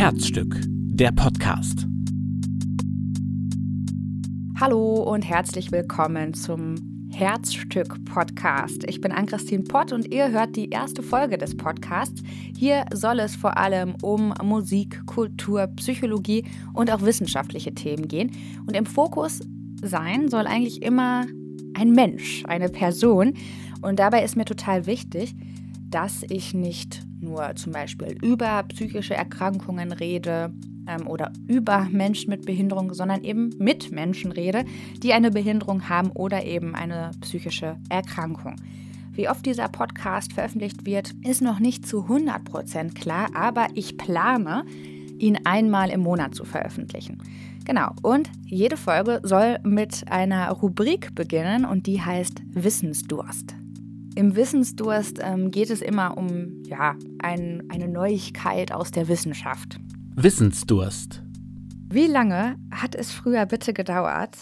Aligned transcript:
Herzstück, 0.00 0.56
der 0.66 1.12
Podcast. 1.12 1.86
Hallo 4.58 4.94
und 5.02 5.20
herzlich 5.20 5.72
willkommen 5.72 6.32
zum 6.32 6.76
Herzstück 7.12 8.02
Podcast. 8.06 8.82
Ich 8.88 9.02
bin 9.02 9.12
Ann-Christine 9.12 9.64
Pott 9.64 9.92
und 9.92 10.10
ihr 10.10 10.30
hört 10.30 10.56
die 10.56 10.70
erste 10.70 11.02
Folge 11.02 11.36
des 11.36 11.54
Podcasts. 11.54 12.22
Hier 12.56 12.86
soll 12.94 13.20
es 13.20 13.36
vor 13.36 13.58
allem 13.58 13.94
um 14.00 14.32
Musik, 14.42 15.04
Kultur, 15.04 15.66
Psychologie 15.76 16.46
und 16.72 16.90
auch 16.90 17.02
wissenschaftliche 17.02 17.74
Themen 17.74 18.08
gehen. 18.08 18.30
Und 18.66 18.74
im 18.78 18.86
Fokus 18.86 19.40
sein 19.82 20.30
soll 20.30 20.46
eigentlich 20.46 20.80
immer 20.80 21.26
ein 21.74 21.90
Mensch, 21.92 22.42
eine 22.46 22.70
Person. 22.70 23.34
Und 23.82 23.98
dabei 23.98 24.24
ist 24.24 24.34
mir 24.34 24.46
total 24.46 24.86
wichtig, 24.86 25.34
dass 25.90 26.22
ich 26.30 26.54
nicht 26.54 27.04
nur 27.20 27.54
zum 27.56 27.72
Beispiel 27.72 28.16
über 28.22 28.62
psychische 28.64 29.14
Erkrankungen 29.14 29.92
rede 29.92 30.52
ähm, 30.86 31.06
oder 31.06 31.32
über 31.46 31.86
Menschen 31.90 32.30
mit 32.30 32.46
Behinderung, 32.46 32.94
sondern 32.94 33.24
eben 33.24 33.50
mit 33.58 33.92
Menschen 33.92 34.32
rede, 34.32 34.64
die 35.02 35.12
eine 35.12 35.30
Behinderung 35.30 35.88
haben 35.88 36.10
oder 36.10 36.44
eben 36.44 36.74
eine 36.74 37.10
psychische 37.20 37.76
Erkrankung. 37.88 38.56
Wie 39.12 39.28
oft 39.28 39.44
dieser 39.44 39.68
Podcast 39.68 40.32
veröffentlicht 40.32 40.86
wird, 40.86 41.12
ist 41.24 41.42
noch 41.42 41.58
nicht 41.58 41.86
zu 41.86 42.06
100% 42.06 42.94
klar, 42.94 43.28
aber 43.34 43.66
ich 43.74 43.98
plane, 43.98 44.64
ihn 45.18 45.38
einmal 45.44 45.90
im 45.90 46.00
Monat 46.00 46.34
zu 46.34 46.44
veröffentlichen. 46.44 47.18
Genau, 47.64 47.92
und 48.02 48.30
jede 48.46 48.76
Folge 48.76 49.20
soll 49.22 49.58
mit 49.62 50.10
einer 50.10 50.50
Rubrik 50.50 51.14
beginnen 51.14 51.64
und 51.64 51.86
die 51.86 52.00
heißt 52.00 52.42
Wissensdurst. 52.54 53.59
Im 54.16 54.34
Wissensdurst 54.34 55.18
ähm, 55.22 55.50
geht 55.50 55.70
es 55.70 55.82
immer 55.82 56.18
um 56.18 56.62
ja, 56.64 56.96
ein, 57.20 57.62
eine 57.70 57.86
Neuigkeit 57.86 58.72
aus 58.72 58.90
der 58.90 59.06
Wissenschaft. 59.08 59.78
Wissensdurst. 60.16 61.22
Wie 61.88 62.06
lange 62.06 62.56
hat 62.72 62.94
es 62.94 63.12
früher 63.12 63.46
bitte 63.46 63.72
gedauert, 63.72 64.36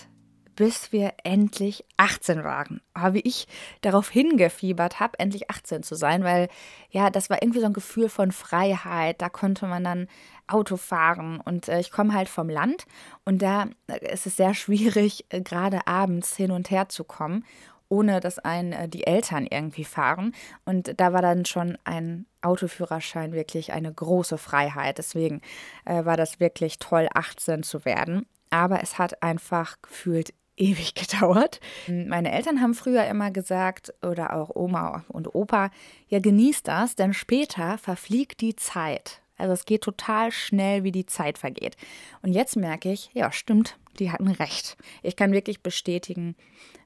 bis 0.57 0.91
wir 0.91 1.13
endlich 1.23 1.85
18 1.99 2.43
waren. 2.45 2.81
Aber 2.95 3.15
wie 3.15 3.21
ich 3.21 3.47
darauf 3.83 4.09
hingefiebert 4.09 5.01
habe, 5.01 5.19
endlich 5.19 5.51
18 5.51 5.83
zu 5.83 5.95
sein, 5.95 6.25
weil 6.25 6.49
ja, 6.91 7.11
das 7.11 7.31
war 7.31 7.43
irgendwie 7.43 7.61
so 7.61 7.67
ein 7.67 7.73
Gefühl 7.73 8.09
von 8.09 8.33
Freiheit. 8.33 9.23
Da 9.23 9.29
konnte 9.29 9.67
man 9.67 9.85
dann 9.85 10.09
Auto 10.47 10.77
fahren 10.77 11.41
und 11.45 11.69
äh, 11.69 11.79
ich 11.79 11.91
komme 11.91 12.15
halt 12.15 12.29
vom 12.29 12.49
Land 12.49 12.87
und 13.25 13.43
da 13.43 13.67
äh, 13.87 14.13
ist 14.13 14.27
es 14.27 14.37
sehr 14.37 14.55
schwierig, 14.55 15.27
äh, 15.29 15.43
gerade 15.43 15.87
abends 15.87 16.35
hin 16.35 16.51
und 16.51 16.71
her 16.71 16.89
zu 16.89 17.05
kommen 17.05 17.45
ohne 17.89 18.21
dass 18.21 18.39
einen 18.39 18.73
äh, 18.73 18.89
die 18.89 19.07
Eltern 19.07 19.47
irgendwie 19.47 19.85
fahren. 19.85 20.35
Und 20.65 21.01
da 21.01 21.13
war 21.13 21.23
dann 21.23 21.45
schon 21.45 21.79
ein 21.85 22.27
Autoführerschein 22.43 23.33
wirklich 23.33 23.73
eine 23.73 23.93
große 23.93 24.39
Freiheit. 24.39 24.99
Deswegen 24.99 25.41
äh, 25.85 26.05
war 26.05 26.17
das 26.17 26.41
wirklich 26.41 26.79
toll, 26.79 27.09
18 27.13 27.63
zu 27.63 27.85
werden. 27.85 28.27
Aber 28.51 28.83
es 28.83 28.99
hat 28.99 29.23
einfach 29.23 29.77
gefühlt 29.83 30.33
ewig 30.59 30.95
gedauert. 30.95 31.61
Meine 31.87 32.33
Eltern 32.33 32.61
haben 32.61 32.75
früher 32.75 33.07
immer 33.07 33.31
gesagt, 33.31 33.95
oder 34.03 34.35
auch 34.35 34.51
Oma 34.57 35.05
und 35.07 35.33
Opa, 35.33 35.71
ja, 36.09 36.19
genießt 36.19 36.67
das, 36.67 36.97
denn 36.97 37.15
später 37.15 37.79
verfliegt 37.79 38.41
die 38.41 38.57
Zeit. 38.57 39.23
Also 39.39 39.53
es 39.53 39.65
geht 39.65 39.83
total 39.83 40.33
schnell, 40.33 40.85
wie 40.85 40.93
die 40.93 41.07
Zeit 41.07 41.39
vergeht. 41.39 41.77
Und 42.23 42.33
jetzt 42.33 42.57
merke 42.57 42.93
ich, 42.93 43.11
ja, 43.15 43.33
stimmt, 43.33 43.79
die 43.99 44.11
hatten 44.11 44.29
recht. 44.29 44.77
Ich 45.03 45.17
kann 45.17 45.33
wirklich 45.33 45.63
bestätigen, 45.63 46.37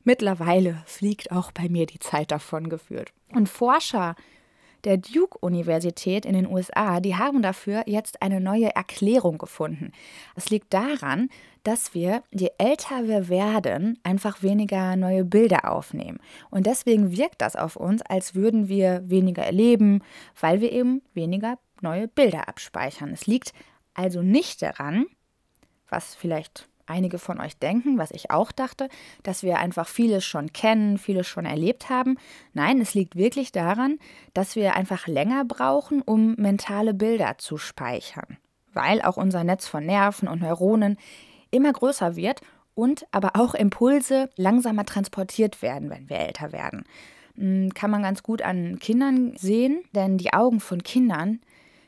mittlerweile 0.04 0.82
fliegt 0.86 1.32
auch 1.32 1.52
bei 1.52 1.68
mir 1.68 1.86
die 1.86 1.98
Zeit 1.98 2.30
davon 2.30 2.68
geführt. 2.68 3.12
Und 3.34 3.48
Forscher 3.48 4.14
der 4.84 4.96
Duke-Universität 4.96 6.26
in 6.26 6.32
den 6.34 6.46
USA, 6.46 7.00
die 7.00 7.14
haben 7.14 7.42
dafür 7.42 7.84
jetzt 7.86 8.20
eine 8.20 8.40
neue 8.40 8.74
Erklärung 8.74 9.38
gefunden. 9.38 9.92
Es 10.34 10.50
liegt 10.50 10.74
daran, 10.74 11.28
dass 11.62 11.94
wir, 11.94 12.24
je 12.32 12.50
älter 12.58 13.06
wir 13.06 13.28
werden, 13.28 13.98
einfach 14.02 14.42
weniger 14.42 14.96
neue 14.96 15.24
Bilder 15.24 15.70
aufnehmen. 15.70 16.18
Und 16.50 16.66
deswegen 16.66 17.16
wirkt 17.16 17.40
das 17.40 17.54
auf 17.54 17.76
uns, 17.76 18.02
als 18.02 18.34
würden 18.34 18.68
wir 18.68 19.08
weniger 19.08 19.44
erleben, 19.44 20.02
weil 20.40 20.60
wir 20.60 20.72
eben 20.72 21.02
weniger 21.14 21.58
neue 21.82 22.08
Bilder 22.08 22.48
abspeichern. 22.48 23.10
Es 23.12 23.26
liegt 23.26 23.52
also 23.94 24.22
nicht 24.22 24.62
daran, 24.62 25.06
was 25.88 26.14
vielleicht 26.14 26.68
einige 26.86 27.18
von 27.18 27.40
euch 27.40 27.58
denken, 27.58 27.98
was 27.98 28.10
ich 28.10 28.30
auch 28.30 28.52
dachte, 28.52 28.88
dass 29.22 29.42
wir 29.42 29.58
einfach 29.58 29.88
vieles 29.88 30.24
schon 30.24 30.52
kennen, 30.52 30.98
vieles 30.98 31.26
schon 31.26 31.44
erlebt 31.44 31.88
haben. 31.88 32.18
Nein, 32.52 32.80
es 32.80 32.94
liegt 32.94 33.16
wirklich 33.16 33.52
daran, 33.52 33.98
dass 34.34 34.56
wir 34.56 34.74
einfach 34.74 35.06
länger 35.06 35.44
brauchen, 35.44 36.02
um 36.02 36.34
mentale 36.36 36.94
Bilder 36.94 37.38
zu 37.38 37.56
speichern, 37.56 38.36
weil 38.72 39.02
auch 39.02 39.16
unser 39.16 39.44
Netz 39.44 39.66
von 39.66 39.86
Nerven 39.86 40.28
und 40.28 40.42
Neuronen 40.42 40.98
immer 41.50 41.72
größer 41.72 42.16
wird 42.16 42.40
und 42.74 43.06
aber 43.10 43.36
auch 43.36 43.54
Impulse 43.54 44.30
langsamer 44.36 44.84
transportiert 44.84 45.62
werden, 45.62 45.90
wenn 45.90 46.08
wir 46.08 46.18
älter 46.18 46.52
werden. 46.52 46.84
Hm, 47.36 47.72
kann 47.74 47.90
man 47.90 48.02
ganz 48.02 48.22
gut 48.22 48.42
an 48.42 48.78
Kindern 48.78 49.36
sehen, 49.36 49.82
denn 49.94 50.18
die 50.18 50.32
Augen 50.32 50.60
von 50.60 50.82
Kindern 50.82 51.40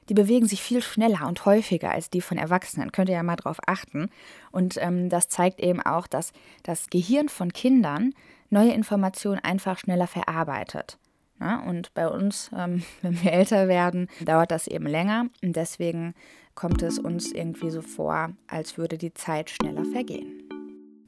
die 0.08 0.14
bewegen 0.14 0.46
sich 0.46 0.62
viel 0.62 0.82
schneller 0.82 1.26
und 1.26 1.44
häufiger 1.44 1.90
als 1.90 2.10
die 2.10 2.20
von 2.20 2.38
Erwachsenen. 2.38 2.92
Könnt 2.92 3.08
ihr 3.08 3.16
ja 3.16 3.22
mal 3.22 3.36
drauf 3.36 3.58
achten. 3.66 4.10
Und 4.50 4.76
ähm, 4.80 5.08
das 5.08 5.28
zeigt 5.28 5.60
eben 5.60 5.80
auch, 5.80 6.06
dass 6.06 6.32
das 6.62 6.90
Gehirn 6.90 7.28
von 7.28 7.52
Kindern 7.52 8.14
neue 8.50 8.72
Informationen 8.72 9.40
einfach 9.40 9.78
schneller 9.78 10.06
verarbeitet. 10.06 10.98
Ja, 11.40 11.60
und 11.60 11.92
bei 11.94 12.08
uns, 12.08 12.50
ähm, 12.56 12.82
wenn 13.02 13.22
wir 13.22 13.32
älter 13.32 13.68
werden, 13.68 14.08
dauert 14.24 14.50
das 14.50 14.66
eben 14.66 14.86
länger. 14.86 15.26
Und 15.42 15.56
deswegen 15.56 16.14
kommt 16.54 16.82
es 16.82 16.98
uns 16.98 17.32
irgendwie 17.32 17.70
so 17.70 17.82
vor, 17.82 18.30
als 18.46 18.78
würde 18.78 18.98
die 18.98 19.14
Zeit 19.14 19.50
schneller 19.50 19.84
vergehen. 19.84 20.42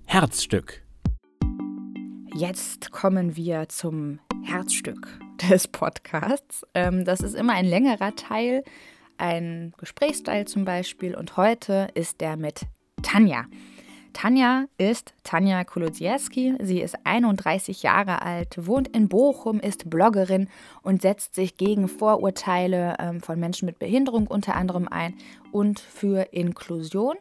Herzstück. 0.07 0.83
Jetzt 2.35 2.91
kommen 2.91 3.37
wir 3.37 3.69
zum 3.69 4.19
Herzstück 4.45 5.19
des 5.51 5.69
Podcasts. 5.69 6.67
Ähm, 6.75 7.05
das 7.05 7.21
ist 7.21 7.35
immer 7.35 7.55
ein 7.55 7.67
längerer 7.67 8.15
Teil, 8.15 8.65
ein 9.19 9.73
Gesprächsteil 9.79 10.47
zum 10.47 10.65
Beispiel. 10.65 11.15
Und 11.15 11.37
heute 11.37 11.89
ist 11.95 12.21
der 12.21 12.37
mit 12.37 12.63
Tanja. 13.03 13.47
Tanja 14.13 14.65
ist 14.79 15.15
Tanja 15.25 15.65
Kolodziewski. 15.65 16.55
Sie 16.61 16.81
ist 16.81 16.97
31 17.05 17.83
Jahre 17.83 18.23
alt, 18.23 18.67
wohnt 18.67 18.89
in 18.89 19.09
Bochum, 19.09 19.61
ist 19.61 19.91
Bloggerin 19.91 20.49
und 20.83 21.03
setzt 21.03 21.35
sich 21.35 21.59
gegen 21.59 21.87
Vorurteile 21.87 22.97
ähm, 22.99 23.21
von 23.21 23.39
Menschen 23.39 23.67
mit 23.67 23.79
Behinderung 23.79 24.27
unter 24.27 24.55
anderem 24.55 24.89
ein 24.89 25.15
und 25.53 25.81
für 25.81 26.33
Inklusion. 26.33 27.17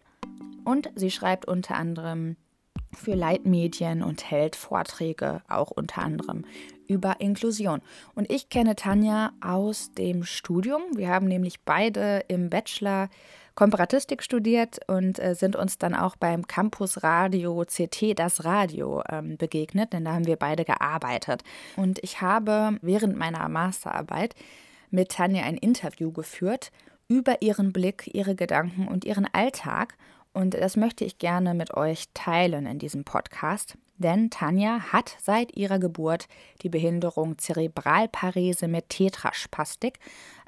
Und 0.64 0.90
sie 0.96 1.12
schreibt 1.12 1.46
unter 1.46 1.76
anderem 1.76 2.38
für 2.94 3.14
Leitmedien 3.14 4.02
und 4.02 4.32
hält 4.32 4.56
Vorträge 4.56 5.42
auch 5.50 5.72
unter 5.72 6.02
anderem 6.02 6.46
über 6.88 7.20
Inklusion. 7.20 7.82
Und 8.14 8.32
ich 8.32 8.50
kenne 8.50 8.76
Tanja 8.76 9.32
aus 9.42 9.92
dem 9.94 10.24
Studium. 10.24 10.82
Wir 10.96 11.10
haben 11.10 11.28
nämlich 11.28 11.62
beide 11.62 12.24
im 12.28 12.50
Bachelor 12.50 13.10
Komparatistik 13.56 14.22
studiert 14.22 14.80
und 14.88 15.18
äh, 15.18 15.34
sind 15.34 15.56
uns 15.56 15.78
dann 15.78 15.96
auch 15.96 16.18
beim 16.18 16.46
Campus 16.46 17.04
Radio 17.04 17.64
CT 17.64 18.20
das 18.20 18.44
Radio 18.44 19.02
ähm, 19.10 19.38
begegnet, 19.38 19.94
denn 19.94 20.04
da 20.04 20.14
haben 20.14 20.28
wir 20.28 20.36
beide 20.36 20.66
gearbeitet. 20.66 21.42
Und 21.78 22.00
ich 22.04 22.20
habe 22.20 22.78
während 22.82 23.18
meiner 23.18 23.48
Masterarbeit 23.48 24.36
mit 24.92 25.10
Tanja 25.10 25.44
ein 25.44 25.56
Interview 25.56 26.12
geführt 26.12 26.72
über 27.08 27.42
ihren 27.42 27.72
Blick, 27.72 28.14
ihre 28.14 28.36
Gedanken 28.36 28.90
und 28.90 29.06
ihren 29.06 29.28
Alltag. 29.34 29.96
Und 30.34 30.54
das 30.54 30.76
möchte 30.76 31.06
ich 31.06 31.18
gerne 31.18 31.54
mit 31.54 31.74
euch 31.74 32.10
teilen 32.14 32.66
in 32.66 32.78
diesem 32.78 33.06
Podcast. 33.06 33.78
Denn 33.98 34.30
Tanja 34.30 34.92
hat 34.92 35.16
seit 35.22 35.56
ihrer 35.56 35.80
Geburt 35.80 36.28
die 36.62 36.70
Behinderung 36.70 37.38
Zerebralparese 37.38 38.68
mit 38.68 38.90
Tetraspastik. 38.90 40.00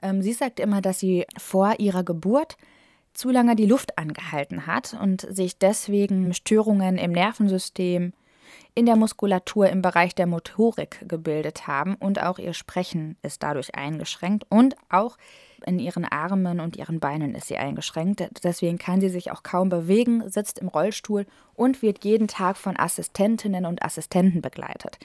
Ähm, 0.01 0.21
sie 0.21 0.33
sagt 0.33 0.59
immer, 0.59 0.81
dass 0.81 0.99
sie 0.99 1.25
vor 1.37 1.75
ihrer 1.79 2.03
Geburt 2.03 2.57
zu 3.13 3.29
lange 3.29 3.55
die 3.55 3.65
Luft 3.65 3.97
angehalten 3.97 4.67
hat 4.67 4.95
und 5.01 5.21
sich 5.21 5.57
deswegen 5.57 6.33
Störungen 6.33 6.97
im 6.97 7.11
Nervensystem, 7.11 8.13
in 8.75 8.85
der 8.85 8.95
Muskulatur 8.95 9.69
im 9.69 9.81
Bereich 9.81 10.13
der 10.13 10.27
Motorik 10.27 11.03
gebildet 11.07 11.67
haben 11.67 11.95
und 11.95 12.21
auch 12.21 12.37
ihr 12.37 12.53
Sprechen 12.53 13.17
ist 13.23 13.43
dadurch 13.43 13.75
eingeschränkt 13.75 14.45
und 14.49 14.75
auch 14.89 15.17
in 15.65 15.79
ihren 15.79 16.05
Armen 16.05 16.59
und 16.59 16.75
ihren 16.75 16.99
Beinen 16.99 17.35
ist 17.35 17.47
sie 17.47 17.57
eingeschränkt. 17.57 18.23
Deswegen 18.43 18.77
kann 18.77 19.01
sie 19.01 19.09
sich 19.09 19.31
auch 19.31 19.43
kaum 19.43 19.69
bewegen, 19.69 20.29
sitzt 20.29 20.59
im 20.59 20.67
Rollstuhl 20.67 21.25
und 21.55 21.81
wird 21.81 22.03
jeden 22.03 22.27
Tag 22.27 22.57
von 22.57 22.77
Assistentinnen 22.77 23.65
und 23.65 23.83
Assistenten 23.83 24.41
begleitet. 24.41 24.99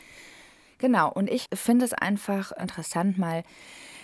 Genau, 0.79 1.11
und 1.13 1.31
ich 1.31 1.47
finde 1.55 1.85
es 1.85 1.95
einfach 1.95 2.53
interessant, 2.53 3.17
mal 3.17 3.45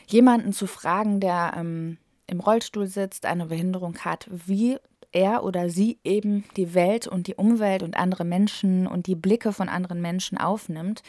jemanden 0.06 0.52
zu 0.52 0.66
fragen, 0.66 1.20
der 1.20 1.54
ähm, 1.56 1.98
im 2.26 2.40
Rollstuhl 2.40 2.86
sitzt, 2.86 3.26
eine 3.26 3.46
Behinderung 3.46 3.98
hat, 3.98 4.28
wie 4.30 4.78
er 5.12 5.42
oder 5.42 5.70
sie 5.70 5.98
eben 6.04 6.44
die 6.56 6.74
Welt 6.74 7.06
und 7.06 7.26
die 7.26 7.34
Umwelt 7.34 7.82
und 7.82 7.96
andere 7.96 8.24
Menschen 8.24 8.86
und 8.86 9.06
die 9.06 9.14
Blicke 9.14 9.52
von 9.52 9.68
anderen 9.68 10.00
Menschen 10.00 10.38
aufnimmt, 10.38 11.02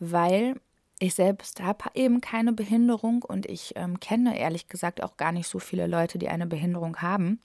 weil 0.00 0.56
Ich 1.04 1.16
selbst 1.16 1.62
habe 1.62 1.90
eben 1.92 2.22
keine 2.22 2.54
Behinderung 2.54 3.20
und 3.20 3.44
ich 3.44 3.74
ähm, 3.76 4.00
kenne 4.00 4.38
ehrlich 4.38 4.68
gesagt 4.68 5.02
auch 5.02 5.18
gar 5.18 5.32
nicht 5.32 5.48
so 5.48 5.58
viele 5.58 5.86
Leute, 5.86 6.16
die 6.16 6.30
eine 6.30 6.46
Behinderung 6.46 6.96
haben. 7.02 7.40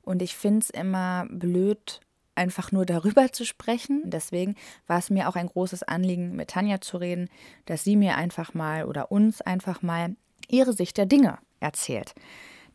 Und 0.00 0.22
ich 0.22 0.34
finde 0.34 0.60
es 0.60 0.70
immer 0.70 1.26
blöd, 1.28 2.00
einfach 2.34 2.72
nur 2.72 2.86
darüber 2.86 3.30
zu 3.30 3.44
sprechen. 3.44 4.04
Deswegen 4.06 4.56
war 4.86 4.98
es 4.98 5.10
mir 5.10 5.28
auch 5.28 5.36
ein 5.36 5.48
großes 5.48 5.82
Anliegen, 5.82 6.34
mit 6.34 6.48
Tanja 6.48 6.80
zu 6.80 6.96
reden, 6.96 7.28
dass 7.66 7.84
sie 7.84 7.94
mir 7.94 8.16
einfach 8.16 8.54
mal 8.54 8.86
oder 8.86 9.12
uns 9.12 9.42
einfach 9.42 9.82
mal 9.82 10.16
ihre 10.48 10.72
Sicht 10.72 10.96
der 10.96 11.04
Dinge 11.04 11.36
erzählt. 11.60 12.14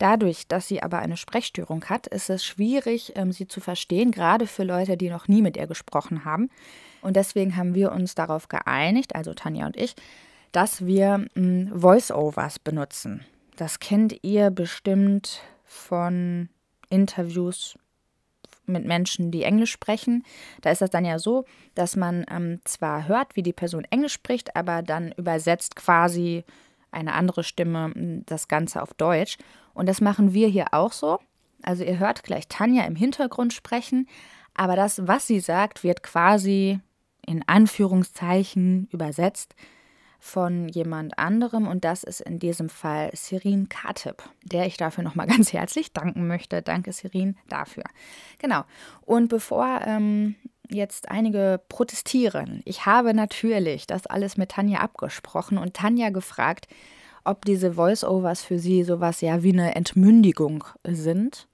Dadurch, 0.03 0.49
dass 0.49 0.67
sie 0.67 0.83
aber 0.83 0.99
eine 0.99 1.15
Sprechstörung 1.15 1.85
hat, 1.85 2.07
ist 2.07 2.29
es 2.29 2.43
schwierig, 2.43 3.13
ähm, 3.15 3.31
sie 3.31 3.47
zu 3.47 3.61
verstehen, 3.61 4.11
gerade 4.11 4.47
für 4.47 4.65
Leute, 4.65 4.97
die 4.97 5.09
noch 5.09 5.29
nie 5.29 5.41
mit 5.41 5.55
ihr 5.55 5.65
gesprochen 5.65 6.25
haben. 6.25 6.49
Und 7.01 7.15
deswegen 7.15 7.55
haben 7.55 7.73
wir 7.73 7.93
uns 7.93 8.13
darauf 8.13 8.49
geeinigt, 8.49 9.15
also 9.15 9.33
Tanja 9.33 9.65
und 9.65 9.77
ich, 9.77 9.95
dass 10.51 10.85
wir 10.85 11.25
ähm, 11.37 11.71
Voice-Overs 11.73 12.59
benutzen. 12.59 13.23
Das 13.55 13.79
kennt 13.79 14.19
ihr 14.23 14.49
bestimmt 14.49 15.39
von 15.63 16.49
Interviews 16.89 17.77
mit 18.65 18.83
Menschen, 18.83 19.31
die 19.31 19.43
Englisch 19.43 19.71
sprechen. 19.71 20.25
Da 20.59 20.71
ist 20.71 20.81
das 20.81 20.89
dann 20.89 21.05
ja 21.05 21.17
so, 21.17 21.45
dass 21.75 21.95
man 21.95 22.25
ähm, 22.29 22.59
zwar 22.65 23.07
hört, 23.07 23.37
wie 23.37 23.43
die 23.43 23.53
Person 23.53 23.85
Englisch 23.89 24.13
spricht, 24.13 24.57
aber 24.57 24.81
dann 24.81 25.13
übersetzt 25.13 25.77
quasi 25.77 26.43
eine 26.91 27.13
andere 27.13 27.45
Stimme 27.45 27.91
hm, 27.93 28.25
das 28.25 28.49
Ganze 28.49 28.81
auf 28.81 28.93
Deutsch. 28.93 29.37
Und 29.73 29.87
das 29.87 30.01
machen 30.01 30.33
wir 30.33 30.47
hier 30.47 30.67
auch 30.71 30.91
so. 30.91 31.19
Also 31.61 31.83
ihr 31.83 31.99
hört 31.99 32.23
gleich 32.23 32.47
Tanja 32.47 32.83
im 32.83 32.95
Hintergrund 32.95 33.53
sprechen, 33.53 34.07
aber 34.53 34.75
das, 34.75 35.07
was 35.07 35.27
sie 35.27 35.39
sagt, 35.39 35.83
wird 35.83 36.03
quasi 36.03 36.79
in 37.25 37.47
Anführungszeichen 37.47 38.87
übersetzt 38.91 39.55
von 40.19 40.69
jemand 40.69 41.19
anderem 41.19 41.67
und 41.67 41.83
das 41.83 42.03
ist 42.03 42.21
in 42.21 42.39
diesem 42.39 42.69
Fall 42.69 43.09
Sirin 43.13 43.67
Katib, 43.67 44.23
der 44.43 44.65
ich 44.65 44.77
dafür 44.77 45.03
nochmal 45.03 45.27
ganz 45.27 45.51
herzlich 45.51 45.91
danken 45.91 46.27
möchte. 46.27 46.61
Danke 46.61 46.93
Sirin 46.93 47.35
dafür. 47.49 47.83
Genau. 48.39 48.63
Und 49.01 49.27
bevor 49.27 49.81
ähm, 49.85 50.35
jetzt 50.69 51.09
einige 51.09 51.59
protestieren, 51.67 52.61
ich 52.63 52.85
habe 52.85 53.13
natürlich 53.13 53.85
das 53.85 54.07
alles 54.07 54.37
mit 54.37 54.51
Tanja 54.51 54.79
abgesprochen 54.79 55.57
und 55.57 55.73
Tanja 55.73 56.09
gefragt, 56.09 56.67
ob 57.25 57.45
diese 57.45 57.73
Voice-Overs 57.73 58.43
für 58.43 58.59
sie 58.59 58.83
sowas 58.83 59.21
ja 59.21 59.43
wie 59.43 59.53
eine 59.53 59.75
Entmündigung 59.75 60.63
sind. 60.83 61.47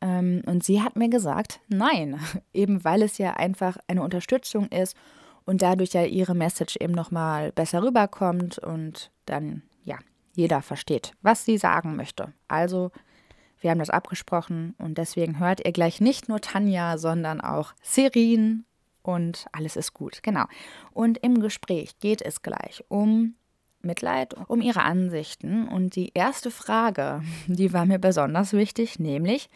Ähm, 0.00 0.42
und 0.46 0.64
sie 0.64 0.82
hat 0.82 0.96
mir 0.96 1.08
gesagt, 1.08 1.60
nein, 1.68 2.18
eben 2.52 2.84
weil 2.84 3.02
es 3.02 3.18
ja 3.18 3.34
einfach 3.34 3.78
eine 3.86 4.02
Unterstützung 4.02 4.68
ist 4.68 4.96
und 5.44 5.62
dadurch 5.62 5.92
ja 5.92 6.04
ihre 6.04 6.34
Message 6.34 6.76
eben 6.76 6.92
nochmal 6.92 7.52
besser 7.52 7.82
rüberkommt 7.82 8.58
und 8.58 9.10
dann, 9.26 9.62
ja, 9.84 9.98
jeder 10.34 10.62
versteht, 10.62 11.12
was 11.22 11.44
sie 11.44 11.58
sagen 11.58 11.96
möchte. 11.96 12.32
Also, 12.48 12.90
wir 13.60 13.70
haben 13.70 13.78
das 13.78 13.90
abgesprochen 13.90 14.74
und 14.78 14.98
deswegen 14.98 15.38
hört 15.38 15.64
ihr 15.64 15.72
gleich 15.72 16.00
nicht 16.00 16.28
nur 16.28 16.40
Tanja, 16.40 16.98
sondern 16.98 17.40
auch 17.40 17.74
Serin 17.80 18.64
und 19.02 19.46
alles 19.52 19.76
ist 19.76 19.94
gut. 19.94 20.22
Genau. 20.22 20.44
Und 20.92 21.18
im 21.18 21.40
Gespräch 21.40 21.98
geht 21.98 22.22
es 22.22 22.42
gleich 22.42 22.84
um 22.88 23.34
Mitleid, 23.84 24.34
um 24.48 24.60
ihre 24.60 24.82
Ansichten. 24.82 25.68
Und 25.68 25.96
die 25.96 26.12
erste 26.14 26.50
Frage, 26.50 27.22
die 27.46 27.72
war 27.72 27.86
mir 27.86 27.98
besonders 27.98 28.52
wichtig, 28.52 28.98
nämlich, 28.98 29.48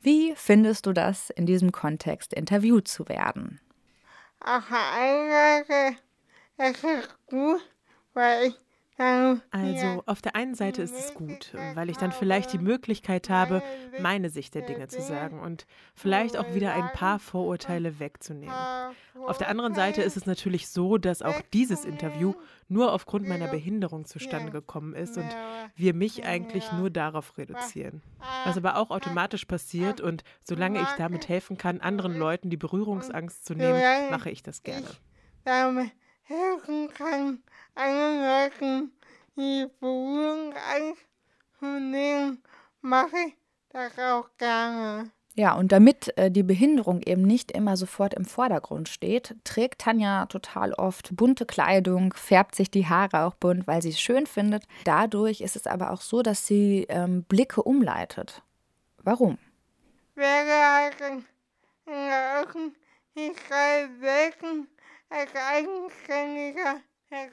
wie 0.00 0.32
findest 0.36 0.86
du 0.86 0.92
das, 0.92 1.30
in 1.30 1.46
diesem 1.46 1.72
Kontext 1.72 2.32
interviewt 2.32 2.88
zu 2.88 3.08
werden? 3.08 3.60
auf 4.40 4.68
der 4.68 4.92
einen 4.92 5.64
Seite 5.64 5.96
es 6.56 7.08
gut, 7.26 7.60
weil 8.14 8.48
ich 8.48 8.54
also 9.50 10.02
auf 10.06 10.20
der 10.22 10.34
einen 10.34 10.54
Seite 10.54 10.82
ist 10.82 10.94
es 10.94 11.14
gut, 11.14 11.54
weil 11.74 11.88
ich 11.88 11.96
dann 11.96 12.12
vielleicht 12.12 12.52
die 12.52 12.58
Möglichkeit 12.58 13.30
habe, 13.30 13.62
meine 14.00 14.28
Sicht 14.30 14.54
der 14.54 14.62
Dinge 14.62 14.88
zu 14.88 15.00
sagen 15.00 15.40
und 15.40 15.66
vielleicht 15.94 16.36
auch 16.36 16.54
wieder 16.54 16.74
ein 16.74 16.90
paar 16.92 17.18
Vorurteile 17.18 18.00
wegzunehmen. 18.00 18.54
Auf 19.26 19.38
der 19.38 19.48
anderen 19.48 19.74
Seite 19.74 20.02
ist 20.02 20.16
es 20.16 20.26
natürlich 20.26 20.68
so, 20.68 20.98
dass 20.98 21.22
auch 21.22 21.40
dieses 21.52 21.84
Interview 21.84 22.34
nur 22.68 22.92
aufgrund 22.92 23.28
meiner 23.28 23.48
Behinderung 23.48 24.04
zustande 24.04 24.50
gekommen 24.52 24.94
ist 24.94 25.16
und 25.16 25.28
wir 25.76 25.94
mich 25.94 26.24
eigentlich 26.24 26.70
nur 26.72 26.90
darauf 26.90 27.36
reduzieren. 27.38 28.02
Was 28.44 28.56
aber 28.56 28.76
auch 28.76 28.90
automatisch 28.90 29.44
passiert 29.44 30.00
und 30.00 30.22
solange 30.42 30.80
ich 30.80 30.88
damit 30.96 31.28
helfen 31.28 31.56
kann, 31.58 31.80
anderen 31.80 32.16
Leuten 32.16 32.50
die 32.50 32.56
Berührungsangst 32.56 33.44
zu 33.44 33.54
nehmen, 33.54 33.80
mache 34.10 34.30
ich 34.30 34.42
das 34.42 34.62
gerne. 34.62 34.86
Helfen 36.28 36.90
kann, 36.92 37.42
anderen 37.74 38.20
Leuten 38.20 38.92
die 39.34 39.66
Berührungsangst 39.80 41.06
zu 41.58 41.80
nehmen, 41.80 42.42
mache 42.82 43.16
ich 43.28 43.34
das 43.70 43.98
auch 43.98 44.28
gerne. 44.36 45.10
Ja, 45.34 45.54
und 45.54 45.72
damit 45.72 46.18
äh, 46.18 46.30
die 46.30 46.42
Behinderung 46.42 47.00
eben 47.00 47.22
nicht 47.22 47.52
immer 47.52 47.78
sofort 47.78 48.12
im 48.12 48.26
Vordergrund 48.26 48.90
steht, 48.90 49.36
trägt 49.44 49.80
Tanja 49.80 50.26
total 50.26 50.74
oft 50.74 51.16
bunte 51.16 51.46
Kleidung, 51.46 52.12
färbt 52.12 52.56
sich 52.56 52.70
die 52.70 52.86
Haare 52.86 53.22
auch 53.22 53.34
bunt, 53.34 53.66
weil 53.66 53.80
sie 53.80 53.90
es 53.90 54.00
schön 54.00 54.26
findet. 54.26 54.64
Dadurch 54.84 55.40
ist 55.40 55.56
es 55.56 55.66
aber 55.66 55.92
auch 55.92 56.02
so, 56.02 56.20
dass 56.20 56.46
sie 56.46 56.84
ähm, 56.90 57.22
Blicke 57.22 57.62
umleitet. 57.62 58.42
Warum? 59.02 59.38
Wäre 60.14 60.74
halt 60.74 60.96
in 61.00 61.24
der 61.86 62.42
Öffentlichkeit 62.42 63.90
selten 64.00 64.68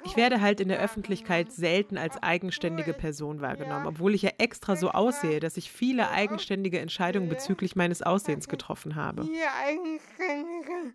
ich 0.04 0.16
werde 0.16 0.39
halt 0.42 0.62
in 0.62 0.69
der 0.69 0.80
Öffentlichkeit 0.80 1.51
selten 1.51 1.98
als 1.98 2.22
eigenständige 2.24 2.94
Person 2.94 3.42
wahrgenommen, 3.42 3.88
obwohl 3.88 4.16
ich 4.16 4.22
ja 4.22 4.31
extra 4.38 4.75
so 4.75 4.92
aussehe, 4.92 5.39
dass 5.39 5.57
ich 5.57 5.72
viele 5.72 6.10
eigenständige 6.10 6.80
Entscheidungen 6.80 7.27
bezüglich 7.27 7.75
meines 7.75 8.01
Aussehens 8.01 8.48
getroffen 8.48 8.95
habe. 8.95 9.24
Viele 9.24 9.54
eigenständige 9.54 10.94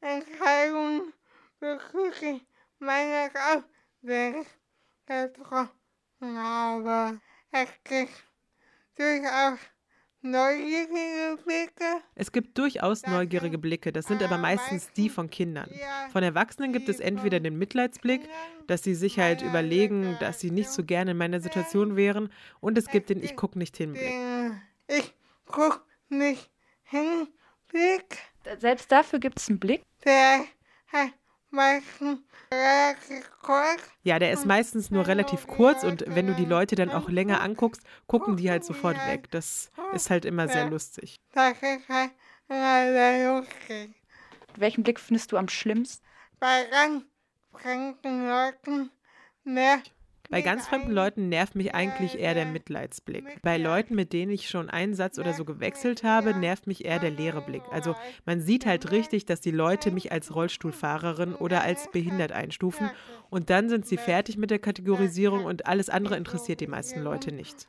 Entscheidungen 0.00 1.12
bezüglich 1.60 2.42
meines 2.78 3.32
Aussehens 3.34 4.46
getroffen 5.06 6.36
habe. 6.36 7.20
Es 7.52 7.68
gibt 7.84 8.12
durchaus 8.96 9.58
Neugierige 10.26 11.36
Blicke? 11.44 12.00
Es 12.14 12.32
gibt 12.32 12.56
durchaus 12.56 13.02
neugierige 13.02 13.58
Blicke, 13.58 13.92
das 13.92 14.06
sind 14.06 14.22
aber 14.22 14.38
meistens 14.38 14.90
die 14.92 15.10
von 15.10 15.28
Kindern. 15.28 15.68
Von 16.12 16.22
Erwachsenen 16.22 16.72
gibt 16.72 16.88
es 16.88 16.98
entweder 16.98 17.40
den 17.40 17.58
Mitleidsblick, 17.58 18.22
dass 18.66 18.82
sie 18.82 18.94
sich 18.94 19.18
halt 19.18 19.42
überlegen, 19.42 20.16
dass 20.20 20.40
sie 20.40 20.50
nicht 20.50 20.70
so 20.70 20.82
gerne 20.82 21.10
in 21.10 21.18
meiner 21.18 21.40
Situation 21.40 21.94
wären, 21.94 22.32
und 22.60 22.78
es 22.78 22.86
gibt 22.88 23.10
den 23.10 23.22
Ich 23.22 23.36
guck 23.36 23.54
nicht 23.54 23.76
hin 23.76 23.92
Blick. 23.92 24.14
Ich 24.88 25.14
guck 25.44 25.84
nicht 26.08 26.50
hin 26.84 27.28
Blick. 27.68 28.16
Selbst 28.58 28.90
dafür 28.90 29.18
gibt 29.18 29.38
es 29.40 29.50
einen 29.50 29.58
Blick? 29.58 29.82
Der 30.06 30.46
hat 30.86 31.12
meistens 31.54 32.20
relativ 32.52 33.30
kurz. 33.42 33.82
Ja, 34.02 34.18
der 34.18 34.32
ist 34.32 34.46
meistens 34.46 34.90
nur 34.90 35.06
relativ 35.06 35.46
kurz 35.46 35.82
und 35.84 36.04
wenn 36.06 36.26
du 36.26 36.34
die 36.34 36.44
Leute 36.44 36.74
dann 36.74 36.90
auch 36.90 37.08
länger 37.08 37.40
anguckst, 37.40 37.82
gucken 38.06 38.36
die 38.36 38.50
halt 38.50 38.64
sofort 38.64 38.96
weg. 39.06 39.30
Das 39.30 39.70
ist 39.92 40.10
halt 40.10 40.24
immer 40.24 40.48
sehr 40.48 40.68
lustig. 40.68 41.16
Das 41.32 41.52
ist 41.52 41.88
halt 41.88 42.12
immer 42.48 42.92
sehr 42.92 43.32
lustig. 43.32 43.94
Welchen 44.56 44.82
Blick 44.84 45.00
findest 45.00 45.32
du 45.32 45.36
am 45.36 45.48
schlimmsten? 45.48 46.04
Bei 46.38 46.64
ganz 46.70 47.04
fremden 47.52 48.28
Leuten 48.28 48.90
nervt 49.44 49.92
bei 50.34 50.42
ganz 50.42 50.66
fremden 50.66 50.90
Leuten 50.90 51.28
nervt 51.28 51.54
mich 51.54 51.76
eigentlich 51.76 52.18
eher 52.18 52.34
der 52.34 52.44
Mitleidsblick. 52.44 53.40
Bei 53.42 53.56
Leuten, 53.56 53.94
mit 53.94 54.12
denen 54.12 54.32
ich 54.32 54.48
schon 54.48 54.68
einen 54.68 54.94
Satz 54.94 55.20
oder 55.20 55.32
so 55.32 55.44
gewechselt 55.44 56.02
habe, 56.02 56.34
nervt 56.34 56.66
mich 56.66 56.84
eher 56.84 56.98
der 56.98 57.12
leere 57.12 57.40
Blick. 57.40 57.62
Also 57.70 57.94
man 58.26 58.40
sieht 58.40 58.66
halt 58.66 58.90
richtig, 58.90 59.26
dass 59.26 59.40
die 59.40 59.52
Leute 59.52 59.92
mich 59.92 60.10
als 60.10 60.34
Rollstuhlfahrerin 60.34 61.36
oder 61.36 61.62
als 61.62 61.88
behindert 61.92 62.32
einstufen. 62.32 62.90
Und 63.30 63.48
dann 63.48 63.68
sind 63.68 63.86
sie 63.86 63.96
fertig 63.96 64.36
mit 64.36 64.50
der 64.50 64.58
Kategorisierung 64.58 65.44
und 65.44 65.66
alles 65.66 65.88
andere 65.88 66.16
interessiert 66.16 66.58
die 66.58 66.66
meisten 66.66 67.00
Leute 67.00 67.30
nicht. 67.30 67.68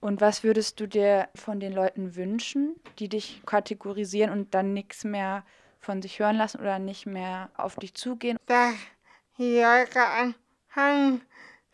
Und 0.00 0.22
was 0.22 0.42
würdest 0.42 0.80
du 0.80 0.88
dir 0.88 1.28
von 1.34 1.60
den 1.60 1.74
Leuten 1.74 2.16
wünschen, 2.16 2.76
die 2.98 3.10
dich 3.10 3.42
kategorisieren 3.44 4.30
und 4.32 4.54
dann 4.54 4.72
nichts 4.72 5.04
mehr 5.04 5.44
von 5.82 6.00
sich 6.00 6.18
hören 6.18 6.36
lassen 6.36 6.60
oder 6.60 6.78
nicht 6.78 7.06
mehr 7.06 7.50
auf 7.56 7.76
dich 7.76 7.94
zugehen. 7.94 8.38
Dass 8.46 8.74
die 9.36 9.60
Leute 9.60 10.00
anfangen, 10.00 11.22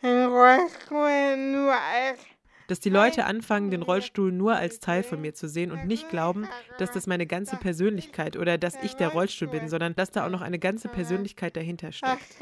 den 0.01 0.25
Rollstuhl 0.25 1.37
nur 1.37 1.73
als 1.73 2.19
dass 2.67 2.79
die 2.79 2.91
Leute 2.91 3.25
anfangen, 3.25 3.71
den 3.71 3.81
Rollstuhl 3.81 4.31
nur 4.31 4.55
als 4.55 4.79
Teil 4.79 5.01
von 5.01 5.19
mir 5.19 5.33
zu 5.33 5.49
sehen 5.49 5.71
und 5.71 5.87
nicht 5.87 6.07
glauben, 6.09 6.47
dass 6.77 6.91
das 6.91 7.07
meine 7.07 7.25
ganze 7.25 7.57
Persönlichkeit 7.57 8.37
oder 8.37 8.59
dass 8.59 8.75
ich 8.83 8.93
der 8.93 9.09
Rollstuhl 9.09 9.47
bin, 9.47 9.67
sondern 9.69 9.95
dass 9.95 10.11
da 10.11 10.23
auch 10.23 10.29
noch 10.29 10.41
eine 10.41 10.59
ganze 10.59 10.87
Persönlichkeit 10.87 11.57
dahinter 11.57 11.91
steckt. 11.91 12.37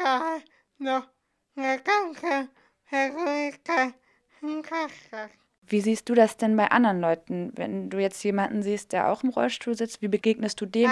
Wie 5.70 5.82
siehst 5.82 6.10
du 6.10 6.14
das 6.14 6.36
denn 6.36 6.58
bei 6.58 6.72
anderen 6.72 7.00
Leuten? 7.00 7.52
Wenn 7.56 7.90
du 7.90 7.98
jetzt 7.98 8.22
jemanden 8.24 8.64
siehst, 8.64 8.92
der 8.92 9.10
auch 9.10 9.24
im 9.24 9.30
Rollstuhl 9.30 9.76
sitzt, 9.76 10.02
wie 10.02 10.10
begegnest 10.10 10.60
du 10.60 10.66
dem? 10.66 10.92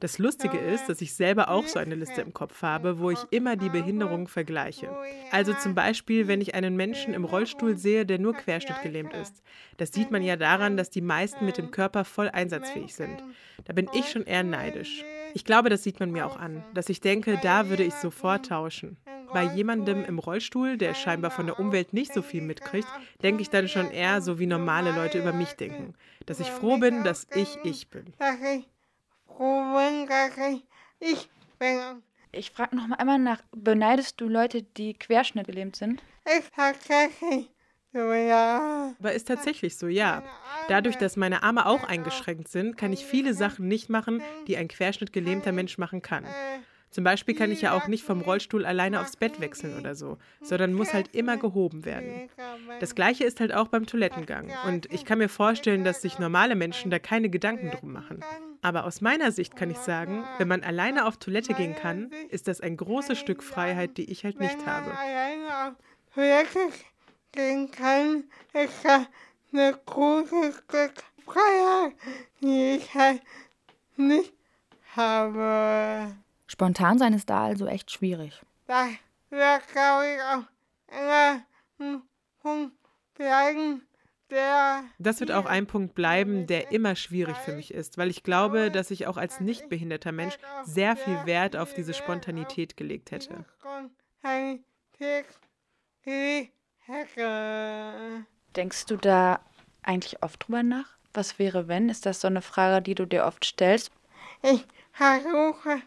Das 0.00 0.18
Lustige 0.18 0.56
ist, 0.56 0.88
dass 0.88 1.00
ich 1.00 1.14
selber 1.14 1.50
auch 1.50 1.66
so 1.66 1.78
eine 1.78 1.94
Liste 1.94 2.22
im 2.22 2.32
Kopf 2.32 2.62
habe, 2.62 2.98
wo 2.98 3.10
ich 3.10 3.18
immer 3.30 3.54
die 3.54 3.68
Behinderungen 3.68 4.26
vergleiche. 4.26 4.90
Also 5.30 5.52
zum 5.52 5.74
Beispiel, 5.74 6.28
wenn 6.28 6.40
ich 6.40 6.54
einen 6.54 6.76
Menschen 6.76 7.12
im 7.12 7.24
Rollstuhl 7.24 7.76
sehe, 7.76 8.06
der 8.06 8.18
nur 8.18 8.32
querschnittgelähmt 8.32 9.12
ist. 9.14 9.42
Das 9.76 9.92
sieht 9.92 10.10
man 10.10 10.22
ja 10.22 10.36
daran, 10.36 10.76
dass 10.76 10.90
die 10.90 11.02
meisten 11.02 11.44
mit 11.44 11.58
dem 11.58 11.70
Körper 11.70 12.04
voll 12.04 12.30
einsatzfähig 12.30 12.94
sind. 12.94 13.22
Da 13.64 13.72
bin 13.72 13.88
ich 13.92 14.10
schon 14.10 14.24
eher 14.24 14.42
neidisch. 14.44 15.04
Ich 15.34 15.44
glaube, 15.44 15.68
das 15.68 15.82
sieht 15.82 16.00
man 16.00 16.10
mir 16.10 16.26
auch 16.26 16.38
an, 16.38 16.64
dass 16.72 16.88
ich 16.88 17.00
denke, 17.00 17.38
da 17.42 17.68
würde 17.68 17.84
ich 17.84 17.94
sofort 17.94 18.46
tauschen. 18.46 18.96
Bei 19.32 19.44
jemandem 19.44 20.04
im 20.04 20.18
Rollstuhl, 20.18 20.76
der 20.76 20.94
scheinbar 20.94 21.30
von 21.30 21.46
der 21.46 21.58
Umwelt 21.58 21.92
nicht 21.92 22.12
so 22.12 22.22
viel 22.22 22.42
mitkriegt, 22.42 22.88
denke 23.22 23.42
ich 23.42 23.50
dann 23.50 23.68
schon 23.68 23.90
eher 23.90 24.20
so, 24.20 24.38
wie 24.38 24.46
normale 24.46 24.92
Leute 24.92 25.18
über 25.18 25.32
mich 25.32 25.52
denken. 25.54 25.94
Dass 26.26 26.40
ich 26.40 26.50
froh 26.50 26.78
bin, 26.78 27.04
dass 27.04 27.26
ich 27.34 27.58
ich 27.62 27.88
bin. 27.88 28.12
ich 32.32 32.50
frage 32.50 32.76
noch 32.76 32.86
mal 32.86 32.96
einmal 32.96 33.18
nach, 33.18 33.42
beneidest 33.52 34.20
du 34.20 34.28
Leute, 34.28 34.62
die 34.62 34.94
querschnittgelähmt 34.94 35.76
sind? 35.76 36.02
Aber 38.98 39.12
ist 39.12 39.28
tatsächlich 39.28 39.76
so, 39.76 39.86
ja. 39.86 40.22
Dadurch, 40.68 40.96
dass 40.96 41.16
meine 41.16 41.42
Arme 41.42 41.66
auch 41.66 41.84
eingeschränkt 41.84 42.48
sind, 42.48 42.76
kann 42.76 42.92
ich 42.92 43.04
viele 43.04 43.34
Sachen 43.34 43.68
nicht 43.68 43.88
machen, 43.88 44.22
die 44.46 44.56
ein 44.56 44.68
querschnittgelähmter 44.68 45.52
Mensch 45.52 45.78
machen 45.78 46.02
kann. 46.02 46.24
Zum 46.96 47.04
Beispiel 47.04 47.34
kann 47.34 47.52
ich 47.52 47.60
ja 47.60 47.72
auch 47.72 47.88
nicht 47.88 48.04
vom 48.04 48.22
Rollstuhl 48.22 48.64
alleine 48.64 49.02
aufs 49.02 49.16
Bett 49.16 49.38
wechseln 49.38 49.78
oder 49.78 49.94
so, 49.94 50.16
sondern 50.40 50.72
muss 50.72 50.94
halt 50.94 51.14
immer 51.14 51.36
gehoben 51.36 51.84
werden. 51.84 52.30
Das 52.80 52.94
gleiche 52.94 53.24
ist 53.24 53.38
halt 53.38 53.52
auch 53.52 53.68
beim 53.68 53.84
Toilettengang. 53.84 54.50
Und 54.66 54.90
ich 54.90 55.04
kann 55.04 55.18
mir 55.18 55.28
vorstellen, 55.28 55.84
dass 55.84 56.00
sich 56.00 56.18
normale 56.18 56.54
Menschen 56.54 56.90
da 56.90 56.98
keine 56.98 57.28
Gedanken 57.28 57.70
drum 57.70 57.92
machen. 57.92 58.24
Aber 58.62 58.86
aus 58.86 59.02
meiner 59.02 59.30
Sicht 59.30 59.56
kann 59.56 59.70
ich 59.70 59.76
sagen, 59.76 60.24
wenn 60.38 60.48
man 60.48 60.62
alleine 60.62 61.04
auf 61.04 61.18
Toilette 61.18 61.52
gehen 61.52 61.74
kann, 61.76 62.10
ist 62.30 62.48
das 62.48 62.62
ein 62.62 62.78
großes 62.78 63.18
Stück 63.18 63.42
Freiheit, 63.42 63.98
die 63.98 64.10
ich 64.10 64.24
halt 64.24 64.40
nicht 64.40 64.64
habe. 64.64 64.90
Toilette 66.14 66.60
gehen 67.32 67.70
kann, 67.72 68.24
ist 68.54 68.82
das 68.82 69.02
eine 69.52 69.78
große 69.84 70.54
Stück 70.64 70.94
Freiheit, 71.26 71.92
die 72.40 72.76
ich 72.76 72.94
halt 72.94 73.20
nicht 73.98 74.32
habe. 74.96 76.16
Spontan 76.46 76.98
sein 76.98 77.12
ist 77.12 77.28
da 77.28 77.44
also 77.44 77.66
echt 77.66 77.90
schwierig. 77.90 78.40
Das 78.66 78.88
wird, 79.30 79.68
glaube 79.72 80.06
ich, 80.14 80.22
auch 80.22 80.96
immer 80.96 81.42
ein 81.78 82.02
Punkt 82.40 82.76
bleiben, 83.14 83.86
der 84.30 84.84
Das 84.98 85.20
wird 85.20 85.32
auch 85.32 85.46
ein 85.46 85.66
Punkt 85.66 85.94
bleiben, 85.94 86.46
der 86.46 86.72
immer 86.72 86.96
schwierig 86.96 87.36
für 87.36 87.52
mich 87.52 87.72
ist, 87.72 87.98
weil 87.98 88.10
ich 88.10 88.22
glaube, 88.22 88.70
dass 88.70 88.90
ich 88.90 89.06
auch 89.06 89.16
als 89.16 89.40
nicht 89.40 89.68
behinderter 89.68 90.12
Mensch 90.12 90.36
sehr 90.64 90.96
viel 90.96 91.26
Wert 91.26 91.56
auf 91.56 91.74
diese 91.74 91.94
Spontanität 91.94 92.76
gelegt 92.76 93.10
hätte. 93.10 93.44
Spontanität 93.58 95.26
gelegt 96.02 96.52
hätte. 96.80 98.26
Denkst 98.54 98.86
du 98.86 98.96
da 98.96 99.40
eigentlich 99.82 100.22
oft 100.22 100.46
drüber 100.46 100.62
nach? 100.62 100.96
Was 101.12 101.38
wäre, 101.38 101.68
wenn? 101.68 101.88
Ist 101.88 102.06
das 102.06 102.20
so 102.20 102.28
eine 102.28 102.42
Frage, 102.42 102.82
die 102.82 102.94
du 102.94 103.06
dir 103.06 103.24
oft 103.24 103.44
stellst? 103.44 103.90
Ich 104.42 104.66
versuche 104.92 105.82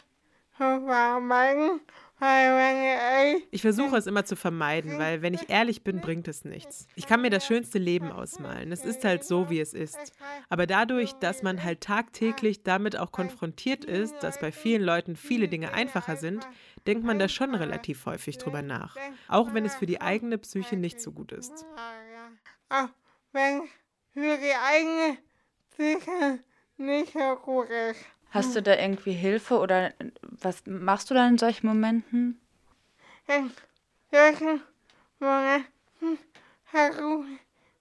ich 3.50 3.62
versuche 3.62 3.96
es 3.96 4.06
immer 4.06 4.24
zu 4.26 4.36
vermeiden, 4.36 4.98
weil 4.98 5.22
wenn 5.22 5.32
ich 5.32 5.48
ehrlich 5.48 5.82
bin, 5.82 6.00
bringt 6.00 6.28
es 6.28 6.44
nichts. 6.44 6.86
Ich 6.94 7.06
kann 7.06 7.22
mir 7.22 7.30
das 7.30 7.46
schönste 7.46 7.78
Leben 7.78 8.12
ausmalen. 8.12 8.72
Es 8.72 8.84
ist 8.84 9.04
halt 9.04 9.24
so, 9.24 9.48
wie 9.48 9.58
es 9.58 9.72
ist. 9.72 10.12
Aber 10.50 10.66
dadurch, 10.66 11.14
dass 11.14 11.42
man 11.42 11.64
halt 11.64 11.80
tagtäglich 11.80 12.62
damit 12.62 12.98
auch 12.98 13.10
konfrontiert 13.10 13.86
ist, 13.86 14.16
dass 14.20 14.38
bei 14.38 14.52
vielen 14.52 14.82
Leuten 14.82 15.16
viele 15.16 15.48
Dinge 15.48 15.72
einfacher 15.72 16.16
sind, 16.16 16.46
denkt 16.86 17.04
man 17.04 17.18
da 17.18 17.28
schon 17.28 17.54
relativ 17.54 18.04
häufig 18.04 18.36
drüber 18.36 18.60
nach. 18.60 18.96
Auch 19.28 19.54
wenn 19.54 19.64
es 19.64 19.74
für 19.74 19.86
die 19.86 20.02
eigene 20.02 20.36
Psyche 20.36 20.76
nicht 20.76 21.00
so 21.00 21.12
gut 21.12 21.32
ist. 21.32 21.64
auch 22.68 22.88
wenn 23.32 23.62
es 23.62 23.70
für 24.12 24.36
die 24.36 24.54
eigene 24.54 25.16
Psyche 25.70 26.40
nicht 26.76 27.12
so 27.12 27.36
gut 27.36 27.68
ist. 27.70 28.04
Hast 28.30 28.54
du 28.54 28.62
da 28.62 28.76
irgendwie 28.76 29.12
Hilfe 29.12 29.58
oder 29.58 29.92
was 30.20 30.62
machst 30.66 31.10
du 31.10 31.14
dann 31.14 31.32
in 31.32 31.38
solchen 31.38 31.66
Momenten? 31.66 32.40
In 33.26 33.50
solchen 34.10 34.62
Momenten 35.18 36.18
versuche 36.64 37.26
ich 37.28 37.40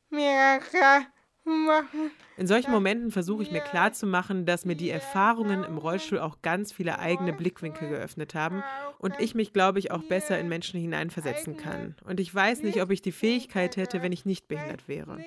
mir 0.10 0.60
klar 0.60 1.06
zu 1.44 1.50
machen, 1.50 2.12
In 2.40 2.48
solchen 2.48 2.72
Momenten 2.72 3.12
versuche 3.12 3.44
ich 3.44 3.52
mir 3.52 3.60
klarzumachen, 3.60 4.46
dass 4.46 4.64
mir 4.64 4.76
die 4.76 4.90
Erfahrungen 4.90 5.66
im 5.66 5.78
Rollstuhl 5.78 6.20
auch 6.20 6.38
ganz 6.42 6.72
viele 6.72 6.98
eigene 6.98 7.34
Blickwinkel 7.34 7.90
geöffnet 7.90 8.34
haben 8.34 8.64
und 8.98 9.20
ich 9.20 9.36
mich, 9.36 9.52
glaube 9.52 9.80
ich, 9.80 9.92
auch 9.92 10.04
besser 10.04 10.40
in 10.40 10.48
Menschen 10.48 10.80
hineinversetzen 10.80 11.58
kann. 11.58 11.96
Und 12.06 12.22
ich 12.22 12.34
weiß 12.34 12.64
nicht, 12.64 12.82
ob 12.82 12.92
ich 12.92 13.02
die 13.02 13.12
Fähigkeit 13.12 13.76
hätte, 13.76 14.02
wenn 14.02 14.14
ich 14.14 14.24
nicht 14.24 14.48
behindert 14.48 14.88
wäre. 14.88 15.18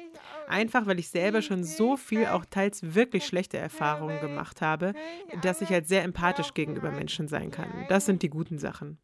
Einfach, 0.49 0.87
weil 0.87 0.99
ich 0.99 1.11
selber 1.11 1.43
schon 1.43 1.65
so 1.65 1.99
viel 1.99 2.27
auch 2.27 2.47
teils 2.47 2.95
wirklich 2.95 3.27
schlechte 3.27 3.59
Erfahrungen 3.59 4.19
gemacht 4.21 4.63
habe, 4.63 4.95
dass 5.43 5.61
ich 5.61 5.69
halt 5.69 5.87
sehr 5.87 6.05
empathisch 6.05 6.55
gegenüber 6.55 6.91
Menschen 6.91 7.29
sein 7.29 7.51
kann. 7.51 7.69
Das 7.91 8.07
sind 8.07 8.23
die 8.23 8.31
guten 8.31 8.57
Sachen. 8.59 8.99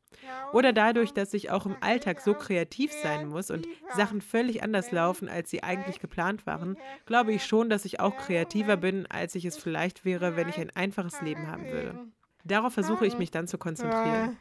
Oder 0.52 0.72
dadurch, 0.72 1.12
dass 1.12 1.34
ich 1.34 1.50
auch 1.50 1.66
im 1.66 1.76
Alltag 1.80 2.20
so 2.20 2.34
kreativ 2.34 2.92
sein 2.92 3.28
muss 3.28 3.50
und 3.50 3.66
Sachen 3.94 4.20
völlig 4.20 4.62
anders 4.62 4.90
laufen, 4.90 5.28
als 5.28 5.50
sie 5.50 5.62
eigentlich 5.62 6.00
geplant 6.00 6.46
waren, 6.46 6.76
glaube 7.06 7.32
ich 7.32 7.44
schon, 7.44 7.68
dass 7.68 7.84
ich 7.84 7.97
auch 8.00 8.16
kreativer 8.16 8.76
bin, 8.76 9.06
als 9.06 9.34
ich 9.34 9.44
es 9.44 9.56
vielleicht 9.56 10.04
wäre, 10.04 10.36
wenn 10.36 10.48
ich 10.48 10.58
ein 10.58 10.74
einfaches 10.74 11.20
Leben 11.20 11.46
haben 11.48 11.64
würde. 11.66 12.06
Darauf 12.44 12.74
versuche 12.74 13.06
ich 13.06 13.18
mich 13.18 13.30
dann 13.30 13.46
zu 13.46 13.58
konzentrieren. 13.58 14.38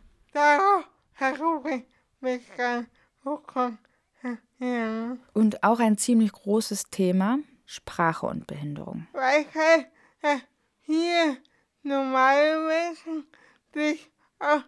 Und 5.33 5.63
auch 5.63 5.79
ein 5.79 5.97
ziemlich 5.97 6.31
großes 6.31 6.89
Thema, 6.89 7.39
Sprache 7.65 8.25
und 8.25 8.47
Behinderung. 8.47 9.07
Weil 9.13 9.45
halt, 9.53 9.87
dass 10.21 10.41
hier 10.81 11.37
normale 11.83 12.67
Menschen 12.67 13.27
sich 13.73 14.11
auch 14.39 14.63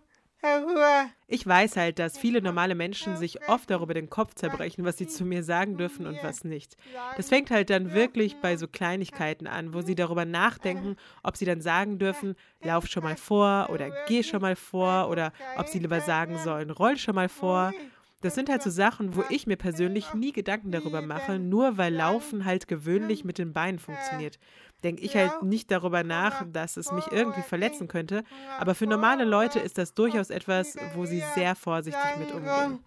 Ich 1.32 1.46
weiß 1.46 1.78
halt, 1.78 2.00
dass 2.00 2.18
viele 2.18 2.42
normale 2.42 2.74
Menschen 2.74 3.16
sich 3.16 3.38
oft 3.48 3.70
darüber 3.70 3.94
den 3.94 4.10
Kopf 4.10 4.34
zerbrechen, 4.34 4.84
was 4.84 4.98
sie 4.98 5.06
zu 5.06 5.24
mir 5.26 5.44
sagen 5.44 5.78
dürfen 5.78 6.08
und 6.08 6.24
was 6.24 6.44
nicht. 6.44 6.76
Das 7.14 7.30
fängt 7.30 7.52
halt 7.52 7.70
dann 7.70 7.94
wirklich 7.94 8.40
bei 8.40 8.58
so 8.58 8.68
Kleinigkeiten 8.68 9.46
an, 9.46 9.74
wo 9.76 9.82
sie 9.82 9.94
darüber 9.94 10.26
nachdenken, 10.26 10.96
ob 11.22 11.38
sie 11.38 11.46
dann 11.46 11.62
sagen 11.62 12.00
dürfen, 12.00 12.34
lauf 12.64 12.88
schon 12.88 13.04
mal 13.04 13.16
vor 13.16 13.68
oder 13.70 13.92
geh 14.06 14.24
schon 14.24 14.42
mal 14.42 14.56
vor 14.56 15.10
oder 15.10 15.32
ob 15.54 15.70
sie 15.70 15.78
lieber 15.80 16.02
sagen 16.02 16.38
sollen, 16.40 16.72
roll 16.72 16.98
schon 16.98 17.16
mal 17.16 17.30
vor. 17.30 17.76
Das 18.22 18.36
sind 18.36 18.50
halt 18.50 18.62
so 18.62 18.70
Sachen, 18.70 19.16
wo 19.16 19.24
ich 19.30 19.48
mir 19.48 19.56
persönlich 19.56 20.14
nie 20.14 20.34
Gedanken 20.34 20.72
darüber 20.72 21.02
mache, 21.02 21.40
nur 21.40 21.78
weil 21.78 21.94
Laufen 21.94 22.44
halt 22.44 22.68
gewöhnlich 22.68 23.24
mit 23.24 23.38
den 23.38 23.54
Beinen 23.54 23.80
funktioniert. 23.80 24.40
Denke 24.84 25.04
ich 25.04 25.16
halt 25.16 25.42
nicht 25.42 25.72
darüber 25.72 26.04
nach, 26.04 26.44
dass 26.52 26.76
es 26.76 26.92
mich 26.92 27.08
irgendwie 27.12 27.42
verletzen 27.42 27.88
könnte, 27.88 28.24
aber 28.58 28.76
für 28.76 28.88
normale 28.88 29.24
Leute 29.24 29.60
ist 29.60 29.78
das 29.78 29.94
durchaus 29.94 30.30
etwas, 30.30 30.76
wo 30.96 31.06
sie 31.06 31.24
sehr 31.34 31.56
vorsichtig 31.56 32.18
mit 32.18 32.32
umgehen. 32.34 32.80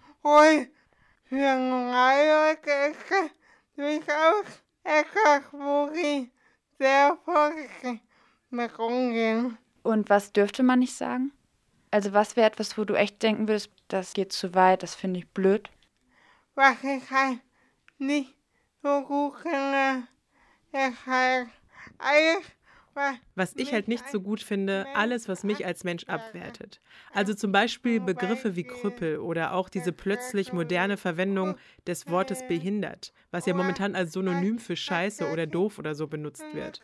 Und 9.82 10.10
was 10.10 10.32
dürfte 10.32 10.62
man 10.62 10.78
nicht 10.78 10.94
sagen? 10.94 11.32
Also 11.90 12.12
was 12.12 12.36
wäre 12.36 12.46
etwas, 12.46 12.76
wo 12.78 12.84
du 12.84 12.94
echt 12.94 13.22
denken 13.22 13.48
würdest, 13.48 13.70
das 13.92 14.14
geht 14.14 14.32
zu 14.32 14.54
weit, 14.54 14.82
das 14.82 14.94
finde 14.94 15.20
ich 15.20 15.28
blöd? 15.28 15.68
Was 16.54 16.82
ich 16.84 17.10
halt 17.12 17.40
nicht 17.98 18.34
so 18.82 19.02
gut 19.02 19.36
finde, 19.42 20.08
ist 20.72 21.06
halt 21.06 21.48
alles, 21.98 22.42
was 23.34 23.54
ich 23.56 23.72
halt 23.72 23.88
nicht 23.88 24.08
so 24.10 24.20
gut 24.20 24.42
finde, 24.42 24.86
alles, 24.94 25.28
was 25.28 25.44
mich 25.44 25.64
als 25.64 25.84
Mensch 25.84 26.04
abwertet. 26.04 26.80
Also 27.12 27.32
zum 27.34 27.50
Beispiel 27.50 28.00
Begriffe 28.00 28.56
wie 28.56 28.64
Krüppel 28.64 29.18
oder 29.18 29.54
auch 29.54 29.68
diese 29.68 29.92
plötzlich 29.92 30.52
moderne 30.52 30.96
Verwendung 30.96 31.56
des 31.86 32.08
Wortes 32.10 32.46
behindert, 32.46 33.12
was 33.30 33.46
ja 33.46 33.54
momentan 33.54 33.94
als 33.94 34.12
Synonym 34.12 34.58
für 34.58 34.76
scheiße 34.76 35.26
oder 35.26 35.46
doof 35.46 35.78
oder 35.78 35.94
so 35.94 36.06
benutzt 36.06 36.44
wird. 36.52 36.82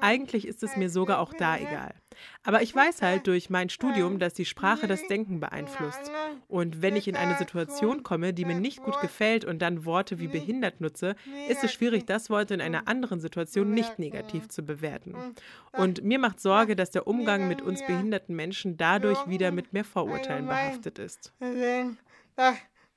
Eigentlich 0.00 0.46
ist 0.46 0.62
es 0.62 0.76
mir 0.76 0.88
sogar 0.88 1.18
auch 1.18 1.32
da 1.34 1.56
egal. 1.56 1.94
Aber 2.42 2.62
ich 2.62 2.74
weiß 2.74 3.02
halt 3.02 3.26
durch 3.26 3.50
mein 3.50 3.68
Studium, 3.68 4.18
dass 4.18 4.34
die 4.34 4.44
Sprache 4.44 4.86
das 4.86 5.06
Denken 5.06 5.40
beeinflusst. 5.40 6.10
Und 6.48 6.82
wenn 6.82 6.96
ich 6.96 7.08
in 7.08 7.16
eine 7.16 7.36
Situation 7.36 8.02
komme, 8.02 8.32
die 8.32 8.44
mir 8.44 8.54
nicht 8.54 8.82
gut 8.82 9.00
gefällt 9.00 9.44
und 9.44 9.60
dann 9.60 9.84
Worte 9.84 10.18
wie 10.18 10.28
behindert 10.28 10.80
nutze, 10.80 11.14
ist 11.48 11.62
es 11.64 11.72
schwierig, 11.72 12.04
das 12.06 12.30
Wort 12.30 12.50
in 12.50 12.60
einer 12.60 12.88
anderen 12.88 13.20
Situation 13.20 13.72
nicht 13.72 13.98
negativ 13.98 14.48
zu 14.48 14.62
bewerten. 14.62 15.34
Und 15.72 16.02
mir 16.04 16.18
macht 16.18 16.40
Sorge, 16.40 16.76
dass 16.76 16.90
der 16.90 17.06
Umgang 17.06 17.48
mit 17.48 17.62
uns 17.62 17.84
behinderten 17.86 18.36
Menschen 18.36 18.76
dadurch 18.76 19.28
wieder 19.28 19.50
mit 19.50 19.72
mehr 19.72 19.84
Vorurteilen 19.84 20.46
behaftet 20.46 20.98
ist. 20.98 21.32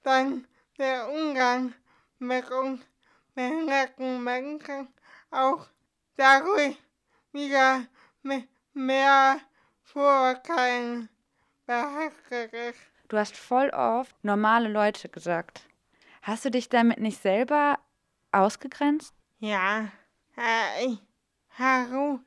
Dann 0.04 0.46
der 0.78 1.10
Umgang 1.10 1.74
mit 2.20 2.50
uns 2.52 2.82
behinderten 3.34 4.24
Menschen 4.24 4.88
auch 5.32 5.68
dadurch 6.16 6.78
wieder 7.32 7.86
mit 8.24 8.48
mehr 8.76 9.40
Vorurteilen 9.82 11.10
behaftet 11.66 12.54
ist. 12.54 12.80
Du 13.08 13.18
hast 13.18 13.36
voll 13.36 13.70
oft 13.70 14.16
normale 14.24 14.68
Leute 14.68 15.10
gesagt. 15.10 15.68
Hast 16.22 16.44
du 16.46 16.52
dich 16.52 16.70
damit 16.70 17.00
nicht 17.00 17.22
selber 17.22 17.80
ausgegrenzt? 18.32 19.14
Ja, 19.40 19.92
ich 20.84 21.00
habe 21.58 22.20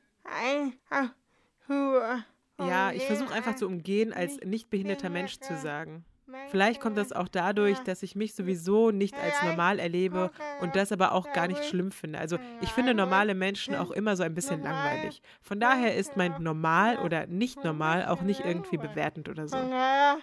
Ja, 2.57 2.91
ich 2.91 3.05
versuche 3.05 3.33
einfach 3.33 3.55
zu 3.55 3.67
umgehen, 3.67 4.13
als 4.13 4.37
nicht 4.43 4.69
behinderter 4.69 5.09
Mensch 5.09 5.39
zu 5.39 5.57
sagen. 5.57 6.05
Vielleicht 6.49 6.81
kommt 6.81 6.97
das 6.97 7.11
auch 7.11 7.27
dadurch, 7.27 7.77
dass 7.83 8.01
ich 8.01 8.15
mich 8.15 8.33
sowieso 8.33 8.89
nicht 8.89 9.15
als 9.19 9.43
normal 9.43 9.77
erlebe 9.77 10.31
und 10.59 10.75
das 10.75 10.91
aber 10.91 11.11
auch 11.11 11.31
gar 11.31 11.47
nicht 11.47 11.63
schlimm 11.63 11.91
finde. 11.91 12.19
Also 12.19 12.37
ich 12.59 12.73
finde 12.73 12.93
normale 12.95 13.35
Menschen 13.35 13.75
auch 13.75 13.91
immer 13.91 14.15
so 14.15 14.23
ein 14.23 14.33
bisschen 14.33 14.63
langweilig. 14.63 15.21
Von 15.41 15.59
daher 15.59 15.95
ist 15.95 16.17
mein 16.17 16.41
normal 16.41 16.97
oder 16.99 17.27
nicht 17.27 17.63
normal 17.63 18.07
auch 18.07 18.21
nicht 18.21 18.43
irgendwie 18.43 18.77
bewertend 18.77 19.29
oder 19.29 19.47
so. 19.47 19.57
Ja, 19.57 20.17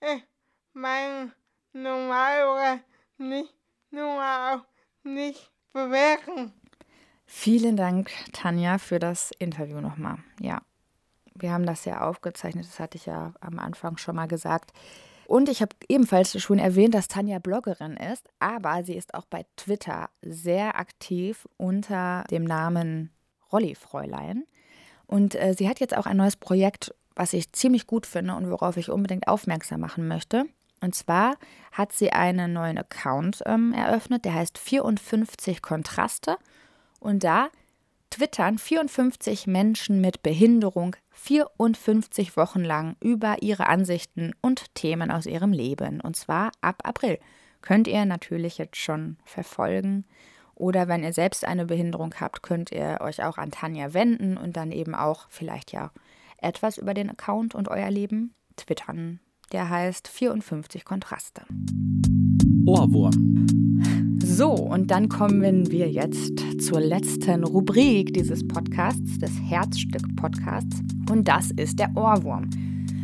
ich 0.00 0.24
mein 0.72 1.32
normal 1.72 2.48
oder 2.48 2.80
nicht 3.18 3.54
normal 3.90 4.58
auch 4.58 4.64
nicht 5.04 5.50
bewerten. 5.72 6.52
Vielen 7.26 7.76
Dank, 7.76 8.10
Tanja, 8.32 8.78
für 8.78 8.98
das 8.98 9.32
Interview 9.38 9.80
nochmal. 9.80 10.18
Ja, 10.40 10.60
wir 11.34 11.52
haben 11.52 11.66
das 11.66 11.84
ja 11.84 12.02
aufgezeichnet, 12.02 12.66
das 12.66 12.78
hatte 12.78 12.98
ich 12.98 13.06
ja 13.06 13.32
am 13.40 13.58
Anfang 13.58 13.96
schon 13.96 14.16
mal 14.16 14.28
gesagt. 14.28 14.72
Und 15.32 15.48
ich 15.48 15.62
habe 15.62 15.74
ebenfalls 15.88 16.38
schon 16.42 16.58
erwähnt, 16.58 16.94
dass 16.94 17.08
Tanja 17.08 17.38
Bloggerin 17.38 17.96
ist, 17.96 18.28
aber 18.38 18.84
sie 18.84 18.94
ist 18.94 19.14
auch 19.14 19.24
bei 19.24 19.46
Twitter 19.56 20.10
sehr 20.20 20.78
aktiv 20.78 21.48
unter 21.56 22.24
dem 22.30 22.44
Namen 22.44 23.10
Rollifräulein. 23.50 24.44
Und 25.06 25.34
äh, 25.34 25.54
sie 25.56 25.70
hat 25.70 25.80
jetzt 25.80 25.96
auch 25.96 26.04
ein 26.04 26.18
neues 26.18 26.36
Projekt, 26.36 26.94
was 27.16 27.32
ich 27.32 27.50
ziemlich 27.52 27.86
gut 27.86 28.04
finde 28.04 28.34
und 28.34 28.50
worauf 28.50 28.76
ich 28.76 28.90
unbedingt 28.90 29.26
aufmerksam 29.26 29.80
machen 29.80 30.06
möchte. 30.06 30.44
Und 30.82 30.94
zwar 30.94 31.36
hat 31.72 31.92
sie 31.94 32.12
einen 32.12 32.52
neuen 32.52 32.76
Account 32.76 33.42
ähm, 33.46 33.72
eröffnet, 33.72 34.26
der 34.26 34.34
heißt 34.34 34.58
54 34.58 35.62
Kontraste. 35.62 36.36
Und 37.00 37.24
da 37.24 37.48
twittern 38.12 38.58
54 38.58 39.46
Menschen 39.46 40.00
mit 40.00 40.22
Behinderung 40.22 40.96
54 41.12 42.36
Wochen 42.36 42.60
lang 42.60 42.96
über 43.00 43.36
ihre 43.40 43.66
Ansichten 43.66 44.32
und 44.42 44.74
Themen 44.74 45.10
aus 45.10 45.24
ihrem 45.26 45.52
Leben. 45.52 46.00
Und 46.00 46.14
zwar 46.16 46.52
ab 46.60 46.82
April. 46.84 47.18
Könnt 47.62 47.88
ihr 47.88 48.04
natürlich 48.04 48.58
jetzt 48.58 48.76
schon 48.76 49.16
verfolgen. 49.24 50.04
Oder 50.54 50.88
wenn 50.88 51.02
ihr 51.02 51.14
selbst 51.14 51.46
eine 51.46 51.64
Behinderung 51.64 52.14
habt, 52.20 52.42
könnt 52.42 52.70
ihr 52.70 52.98
euch 53.00 53.24
auch 53.24 53.38
an 53.38 53.50
Tanja 53.50 53.94
wenden 53.94 54.36
und 54.36 54.56
dann 54.56 54.72
eben 54.72 54.94
auch 54.94 55.26
vielleicht 55.30 55.72
ja 55.72 55.90
etwas 56.36 56.76
über 56.76 56.92
den 56.92 57.08
Account 57.08 57.54
und 57.54 57.68
euer 57.68 57.90
Leben 57.90 58.34
twittern. 58.56 59.20
Der 59.52 59.70
heißt 59.70 60.08
54 60.08 60.84
Kontraste. 60.84 61.42
Ohrwurm. 62.66 63.61
So, 64.34 64.50
und 64.50 64.90
dann 64.90 65.10
kommen 65.10 65.70
wir 65.70 65.90
jetzt 65.90 66.40
zur 66.58 66.80
letzten 66.80 67.44
Rubrik 67.44 68.14
dieses 68.14 68.48
Podcasts, 68.48 69.18
des 69.18 69.30
Herzstück-Podcasts. 69.42 70.80
Und 71.10 71.28
das 71.28 71.50
ist 71.50 71.78
der 71.78 71.94
Ohrwurm. 71.94 72.48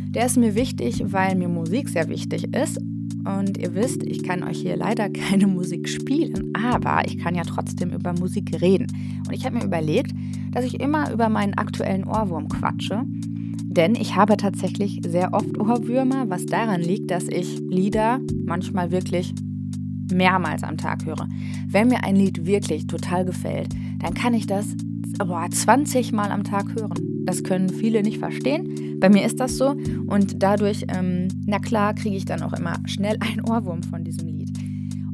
Der 0.09 0.25
ist 0.25 0.37
mir 0.37 0.55
wichtig, 0.55 1.03
weil 1.05 1.35
mir 1.35 1.47
Musik 1.47 1.87
sehr 1.87 2.09
wichtig 2.09 2.55
ist. 2.55 2.79
Und 3.25 3.59
ihr 3.59 3.75
wisst, 3.75 4.01
ich 4.01 4.23
kann 4.23 4.41
euch 4.41 4.57
hier 4.57 4.75
leider 4.75 5.07
keine 5.29 5.45
Musik 5.45 5.87
spielen, 5.87 6.51
aber 6.55 7.03
ich 7.05 7.19
kann 7.19 7.35
ja 7.35 7.43
trotzdem 7.43 7.91
über 7.91 8.11
Musik 8.13 8.59
reden. 8.59 8.87
Und 9.27 9.31
ich 9.31 9.45
habe 9.45 9.59
mir 9.59 9.65
überlegt, 9.65 10.11
dass 10.51 10.65
ich 10.65 10.79
immer 10.79 11.11
über 11.11 11.29
meinen 11.29 11.53
aktuellen 11.53 12.05
Ohrwurm 12.05 12.49
quatsche. 12.49 13.03
Denn 13.65 13.93
ich 13.93 14.15
habe 14.15 14.35
tatsächlich 14.35 15.01
sehr 15.07 15.35
oft 15.35 15.59
Ohrwürmer, 15.59 16.27
was 16.27 16.47
daran 16.47 16.81
liegt, 16.81 17.11
dass 17.11 17.27
ich 17.27 17.59
Lieder 17.69 18.19
manchmal 18.47 18.89
wirklich 18.89 19.35
mehrmals 20.11 20.63
am 20.63 20.77
Tag 20.77 21.05
höre. 21.05 21.27
Wenn 21.67 21.89
mir 21.89 22.03
ein 22.03 22.15
Lied 22.15 22.45
wirklich 22.45 22.87
total 22.87 23.25
gefällt, 23.25 23.69
dann 23.99 24.13
kann 24.13 24.33
ich 24.33 24.47
das 24.47 24.75
boah, 25.25 25.47
20 25.49 26.11
Mal 26.11 26.31
am 26.31 26.43
Tag 26.43 26.75
hören. 26.75 27.25
Das 27.25 27.43
können 27.43 27.69
viele 27.69 28.01
nicht 28.01 28.19
verstehen. 28.19 28.99
Bei 28.99 29.09
mir 29.09 29.25
ist 29.25 29.39
das 29.39 29.57
so. 29.57 29.75
Und 30.07 30.41
dadurch, 30.41 30.85
ähm, 30.89 31.27
na 31.45 31.59
klar, 31.59 31.93
kriege 31.93 32.15
ich 32.15 32.25
dann 32.25 32.41
auch 32.41 32.53
immer 32.53 32.75
schnell 32.85 33.17
einen 33.19 33.41
Ohrwurm 33.41 33.83
von 33.83 34.03
diesem 34.03 34.27
Lied. 34.27 34.49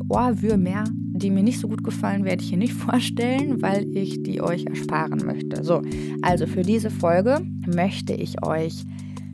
Ohrwürmer, 0.08 0.84
die 0.90 1.32
mir 1.32 1.42
nicht 1.42 1.60
so 1.60 1.68
gut 1.68 1.84
gefallen, 1.84 2.26
werde 2.26 2.44
ich 2.44 2.50
hier 2.50 2.58
nicht 2.58 2.74
vorstellen, 2.74 3.62
weil 3.62 3.88
ich 3.96 4.22
die 4.24 4.42
euch 4.42 4.66
ersparen 4.66 5.26
möchte. 5.26 5.64
So, 5.64 5.82
also 6.22 6.46
für 6.46 6.62
diese 6.62 6.92
Folge 6.92 7.42
möchte 7.66 8.14
ich 8.14 8.44
euch 8.46 8.86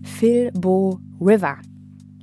Phil 0.03 0.51
Bo 0.53 0.99
River 1.19 1.57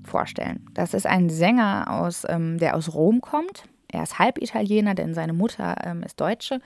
vorstellen. 0.08 0.66
Das 0.74 0.94
ist 0.94 1.06
ein 1.06 1.30
Sänger, 1.30 1.86
aus, 1.88 2.24
ähm, 2.28 2.58
der 2.58 2.76
aus 2.76 2.94
Rom 2.94 3.20
kommt. 3.20 3.64
Er 3.90 4.02
ist 4.02 4.18
halb 4.18 4.36
Italiener, 4.38 4.94
denn 4.94 5.14
seine 5.14 5.32
Mutter 5.32 5.76
ähm, 5.82 6.02
ist 6.02 6.20
Deutsche. 6.20 6.60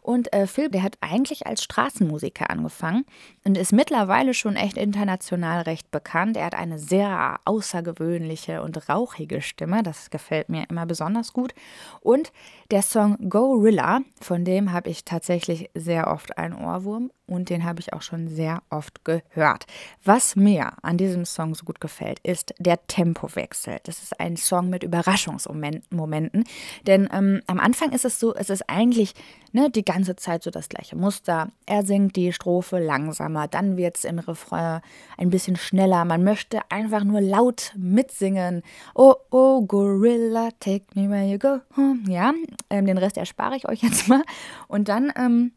Und 0.00 0.32
äh, 0.32 0.46
Phil, 0.46 0.68
der 0.68 0.84
hat 0.84 0.96
eigentlich 1.00 1.46
als 1.46 1.64
Straßenmusiker 1.64 2.50
angefangen 2.50 3.04
und 3.44 3.58
ist 3.58 3.72
mittlerweile 3.72 4.32
schon 4.32 4.54
echt 4.54 4.76
international 4.76 5.62
recht 5.62 5.90
bekannt. 5.90 6.36
Er 6.36 6.46
hat 6.46 6.54
eine 6.54 6.78
sehr 6.78 7.40
außergewöhnliche 7.44 8.62
und 8.62 8.88
rauchige 8.88 9.42
Stimme. 9.42 9.82
Das 9.82 10.10
gefällt 10.10 10.50
mir 10.50 10.66
immer 10.70 10.86
besonders 10.86 11.32
gut. 11.32 11.52
Und 12.00 12.32
der 12.70 12.82
Song 12.82 13.28
Gorilla, 13.28 14.00
von 14.20 14.44
dem 14.44 14.72
habe 14.72 14.88
ich 14.88 15.04
tatsächlich 15.04 15.70
sehr 15.74 16.06
oft 16.06 16.38
einen 16.38 16.54
Ohrwurm 16.54 17.10
und 17.28 17.50
den 17.50 17.64
habe 17.64 17.80
ich 17.80 17.92
auch 17.92 18.02
schon 18.02 18.28
sehr 18.28 18.62
oft 18.70 19.04
gehört. 19.04 19.66
Was 20.04 20.34
mir 20.34 20.72
an 20.82 20.96
diesem 20.96 21.24
Song 21.24 21.54
so 21.54 21.64
gut 21.64 21.80
gefällt, 21.80 22.18
ist 22.20 22.54
der 22.58 22.86
Tempowechsel. 22.86 23.78
Das 23.84 24.02
ist 24.02 24.18
ein 24.18 24.36
Song 24.36 24.70
mit 24.70 24.82
Überraschungsmomenten, 24.82 26.44
denn 26.86 27.08
ähm, 27.12 27.42
am 27.46 27.60
Anfang 27.60 27.92
ist 27.92 28.04
es 28.04 28.18
so, 28.18 28.34
es 28.34 28.50
ist 28.50 28.68
eigentlich 28.68 29.14
ne, 29.52 29.70
die 29.70 29.84
ganze 29.84 30.16
Zeit 30.16 30.42
so 30.42 30.50
das 30.50 30.68
gleiche 30.68 30.96
Muster. 30.96 31.48
Er 31.66 31.84
singt 31.84 32.16
die 32.16 32.32
Strophe 32.32 32.78
langsamer, 32.78 33.46
dann 33.46 33.76
wird 33.76 33.98
es 33.98 34.04
im 34.04 34.18
Refrain 34.18 34.80
ein 35.16 35.30
bisschen 35.30 35.56
schneller. 35.56 36.04
Man 36.04 36.24
möchte 36.24 36.60
einfach 36.70 37.04
nur 37.04 37.20
laut 37.20 37.72
mitsingen. 37.76 38.62
Oh, 38.94 39.14
oh, 39.30 39.62
Gorilla, 39.62 40.50
take 40.60 40.86
me 40.94 41.08
where 41.08 41.26
you 41.26 41.38
go 41.38 41.60
home. 41.76 42.00
Ja, 42.08 42.32
ähm, 42.70 42.86
den 42.86 42.98
Rest 42.98 43.16
erspare 43.16 43.56
ich 43.56 43.68
euch 43.68 43.82
jetzt 43.82 44.08
mal. 44.08 44.22
Und 44.66 44.88
dann 44.88 45.12
ähm 45.16 45.52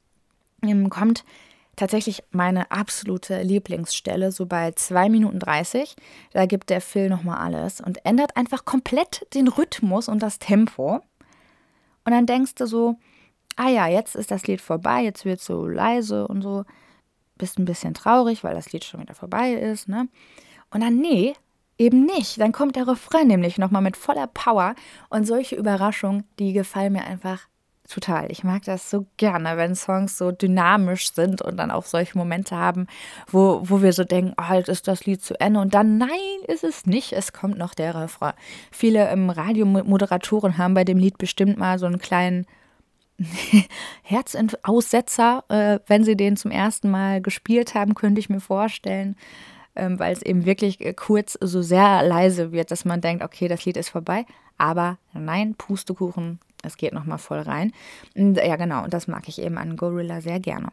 kommt 0.89 1.23
tatsächlich 1.75 2.23
meine 2.31 2.71
absolute 2.71 3.41
Lieblingsstelle, 3.41 4.31
so 4.31 4.45
bei 4.45 4.71
2 4.71 5.09
Minuten 5.09 5.39
30. 5.39 5.95
Da 6.31 6.45
gibt 6.45 6.69
der 6.69 6.81
Phil 6.81 7.09
nochmal 7.09 7.37
alles 7.37 7.81
und 7.81 8.05
ändert 8.05 8.37
einfach 8.37 8.65
komplett 8.65 9.25
den 9.33 9.47
Rhythmus 9.47 10.07
und 10.07 10.21
das 10.21 10.39
Tempo. 10.39 11.01
Und 12.03 12.11
dann 12.11 12.25
denkst 12.25 12.55
du 12.55 12.65
so, 12.65 12.97
ah 13.55 13.69
ja, 13.69 13.87
jetzt 13.87 14.15
ist 14.15 14.31
das 14.31 14.47
Lied 14.47 14.61
vorbei, 14.61 15.03
jetzt 15.03 15.25
wird 15.25 15.39
es 15.39 15.45
so 15.45 15.65
leise 15.67 16.27
und 16.27 16.41
so. 16.41 16.65
Bist 17.35 17.57
ein 17.57 17.65
bisschen 17.65 17.93
traurig, 17.93 18.43
weil 18.43 18.53
das 18.53 18.71
Lied 18.71 18.83
schon 18.83 19.01
wieder 19.01 19.15
vorbei 19.15 19.53
ist, 19.53 19.87
ne? 19.87 20.07
Und 20.69 20.81
dann, 20.81 20.97
nee, 20.97 21.33
eben 21.77 22.05
nicht. 22.05 22.39
Dann 22.39 22.51
kommt 22.51 22.75
der 22.75 22.87
Refrain 22.87 23.27
nämlich 23.27 23.57
nochmal 23.57 23.81
mit 23.81 23.97
voller 23.97 24.27
Power 24.27 24.75
und 25.09 25.25
solche 25.25 25.55
Überraschungen, 25.55 26.23
die 26.37 26.53
gefallen 26.53 26.93
mir 26.93 27.03
einfach 27.03 27.47
total. 27.91 28.31
Ich 28.31 28.43
mag 28.43 28.63
das 28.63 28.89
so 28.89 29.05
gerne, 29.17 29.57
wenn 29.57 29.75
Songs 29.75 30.17
so 30.17 30.31
dynamisch 30.31 31.13
sind 31.13 31.41
und 31.41 31.57
dann 31.57 31.71
auch 31.71 31.85
solche 31.85 32.17
Momente 32.17 32.55
haben, 32.55 32.87
wo, 33.27 33.61
wo 33.63 33.81
wir 33.81 33.93
so 33.93 34.03
denken, 34.03 34.33
oh, 34.37 34.47
halt 34.47 34.69
ist 34.69 34.87
das 34.87 35.05
Lied 35.05 35.23
zu 35.23 35.39
Ende 35.39 35.59
und 35.59 35.73
dann, 35.73 35.97
nein, 35.97 36.09
ist 36.47 36.63
es 36.63 36.85
nicht, 36.85 37.13
es 37.13 37.33
kommt 37.33 37.57
noch 37.57 37.73
der 37.73 37.95
Refrain. 37.95 38.33
Viele 38.71 39.09
ähm, 39.09 39.29
Radiomoderatoren 39.29 40.57
haben 40.57 40.73
bei 40.73 40.83
dem 40.83 40.97
Lied 40.97 41.17
bestimmt 41.17 41.57
mal 41.57 41.79
so 41.79 41.85
einen 41.85 41.99
kleinen 41.99 42.45
Herzaussetzer, 44.03 45.43
äh, 45.49 45.79
wenn 45.87 46.03
sie 46.03 46.15
den 46.15 46.37
zum 46.37 46.51
ersten 46.51 46.89
Mal 46.89 47.21
gespielt 47.21 47.75
haben, 47.75 47.95
könnte 47.95 48.19
ich 48.19 48.29
mir 48.29 48.39
vorstellen, 48.39 49.15
ähm, 49.75 49.99
weil 49.99 50.13
es 50.13 50.21
eben 50.21 50.45
wirklich 50.45 50.81
äh, 50.81 50.93
kurz 50.93 51.37
so 51.39 51.61
sehr 51.61 52.03
leise 52.03 52.51
wird, 52.51 52.71
dass 52.71 52.85
man 52.85 53.01
denkt, 53.01 53.23
okay, 53.23 53.47
das 53.47 53.65
Lied 53.65 53.77
ist 53.77 53.89
vorbei. 53.89 54.25
Aber 54.57 54.97
nein, 55.13 55.55
Pustekuchen, 55.55 56.39
es 56.63 56.77
geht 56.77 56.93
nochmal 56.93 57.17
voll 57.17 57.39
rein. 57.39 57.71
Ja, 58.15 58.55
genau, 58.55 58.83
und 58.83 58.93
das 58.93 59.07
mag 59.07 59.27
ich 59.27 59.41
eben 59.41 59.57
an 59.57 59.77
Gorilla 59.77 60.21
sehr 60.21 60.39
gerne. 60.39 60.69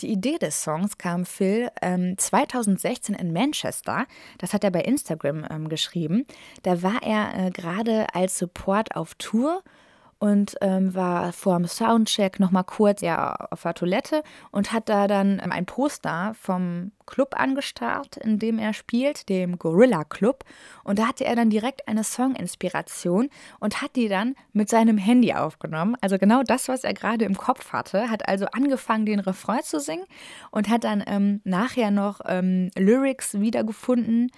Die 0.00 0.10
Idee 0.10 0.38
des 0.38 0.62
Songs 0.62 0.96
kam 0.96 1.26
Phil 1.26 1.68
ähm, 1.82 2.16
2016 2.16 3.14
in 3.14 3.32
Manchester. 3.32 4.06
Das 4.38 4.54
hat 4.54 4.64
er 4.64 4.70
bei 4.70 4.80
Instagram 4.80 5.46
ähm, 5.50 5.68
geschrieben. 5.68 6.26
Da 6.62 6.82
war 6.82 7.02
er 7.02 7.46
äh, 7.46 7.50
gerade 7.50 8.06
als 8.14 8.38
Support 8.38 8.96
auf 8.96 9.14
Tour 9.16 9.62
und 10.20 10.56
ähm, 10.60 10.94
war 10.94 11.32
vor 11.32 11.56
dem 11.56 11.66
Soundcheck 11.66 12.38
nochmal 12.40 12.64
kurz 12.64 13.00
ja, 13.00 13.34
auf 13.50 13.62
der 13.62 13.72
Toilette 13.72 14.22
und 14.50 14.70
hat 14.70 14.90
da 14.90 15.08
dann 15.08 15.40
ähm, 15.42 15.50
ein 15.50 15.64
Poster 15.64 16.34
vom 16.38 16.92
Club 17.06 17.34
angestarrt, 17.40 18.18
in 18.18 18.38
dem 18.38 18.58
er 18.58 18.74
spielt, 18.74 19.30
dem 19.30 19.58
Gorilla 19.58 20.04
Club. 20.04 20.44
Und 20.84 20.98
da 20.98 21.08
hatte 21.08 21.24
er 21.24 21.36
dann 21.36 21.48
direkt 21.48 21.88
eine 21.88 22.04
Song-Inspiration 22.04 23.30
und 23.60 23.80
hat 23.80 23.96
die 23.96 24.08
dann 24.08 24.34
mit 24.52 24.68
seinem 24.68 24.98
Handy 24.98 25.32
aufgenommen. 25.32 25.96
Also 26.02 26.18
genau 26.18 26.42
das, 26.42 26.68
was 26.68 26.84
er 26.84 26.92
gerade 26.92 27.24
im 27.24 27.38
Kopf 27.38 27.72
hatte. 27.72 28.10
Hat 28.10 28.28
also 28.28 28.44
angefangen, 28.52 29.06
den 29.06 29.20
Refrain 29.20 29.62
zu 29.62 29.80
singen 29.80 30.04
und 30.50 30.68
hat 30.68 30.84
dann 30.84 31.02
ähm, 31.06 31.40
nachher 31.44 31.90
noch 31.90 32.20
ähm, 32.26 32.70
Lyrics 32.76 33.40
wiedergefunden, 33.40 34.30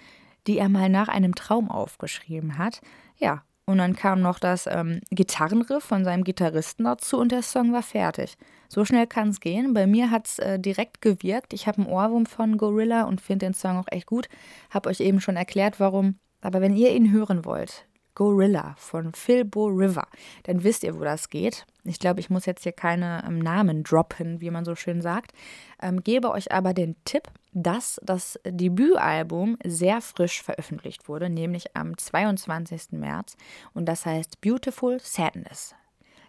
die 0.46 0.58
er 0.58 0.68
mal 0.68 0.88
nach 0.88 1.08
einem 1.08 1.34
Traum 1.34 1.68
aufgeschrieben 1.72 2.56
hat. 2.56 2.80
Ja, 3.16 3.42
und 3.64 3.79
dann 3.79 3.94
kam 3.94 4.20
noch 4.20 4.38
das 4.38 4.66
ähm, 4.66 5.01
Gitarrenriff 5.11 5.85
von 5.85 6.05
seinem 6.05 6.25
Gitarristen 6.25 6.85
dazu 6.85 7.18
und 7.18 7.31
der 7.31 7.42
Song 7.42 7.72
war 7.72 7.83
fertig. 7.83 8.35
So 8.68 8.85
schnell 8.85 9.07
kann 9.07 9.29
es 9.29 9.40
gehen. 9.40 9.72
Bei 9.72 9.87
mir 9.87 10.11
hat 10.11 10.27
es 10.27 10.38
äh, 10.38 10.59
direkt 10.59 11.01
gewirkt. 11.01 11.53
Ich 11.53 11.66
habe 11.66 11.79
einen 11.79 11.90
Ohrwurm 11.90 12.27
von 12.27 12.57
Gorilla 12.57 13.05
und 13.05 13.20
finde 13.20 13.46
den 13.46 13.55
Song 13.55 13.79
auch 13.79 13.88
echt 13.90 14.07
gut. 14.07 14.29
Habe 14.70 14.88
euch 14.88 15.01
eben 15.01 15.20
schon 15.20 15.37
erklärt, 15.37 15.79
warum. 15.79 16.16
Aber 16.40 16.61
wenn 16.61 16.77
ihr 16.77 16.92
ihn 16.92 17.12
hören 17.12 17.44
wollt, 17.44 17.87
Gorilla 18.14 18.75
von 18.79 19.14
Philbo 19.14 19.66
River, 19.66 20.07
dann 20.42 20.64
wisst 20.64 20.83
ihr, 20.83 20.98
wo 20.98 21.05
das 21.05 21.29
geht. 21.31 21.64
Ich 21.85 21.98
glaube, 21.98 22.20
ich 22.20 22.31
muss 22.31 22.46
jetzt 22.46 22.62
hier 22.64 22.72
keine 22.72 23.22
ähm, 23.27 23.38
Namen 23.38 23.85
droppen, 23.85 24.40
wie 24.40 24.51
man 24.51 24.64
so 24.64 24.75
schön 24.75 25.01
sagt. 25.01 25.33
Ähm, 25.81 26.03
gebe 26.03 26.31
euch 26.31 26.53
aber 26.53 26.75
den 26.75 26.96
Tipp, 27.05 27.29
dass 27.52 28.00
das 28.02 28.38
Debütalbum 28.44 29.58
sehr 29.64 30.00
frisch 30.00 30.42
veröffentlicht 30.42 31.08
wurde, 31.08 31.28
nämlich 31.28 31.76
am 31.76 31.96
22. 31.96 32.92
März. 32.92 33.36
Und 33.74 33.86
das 33.86 34.06
heißt 34.06 34.40
Beautiful 34.40 34.98
Sadness. 35.00 35.74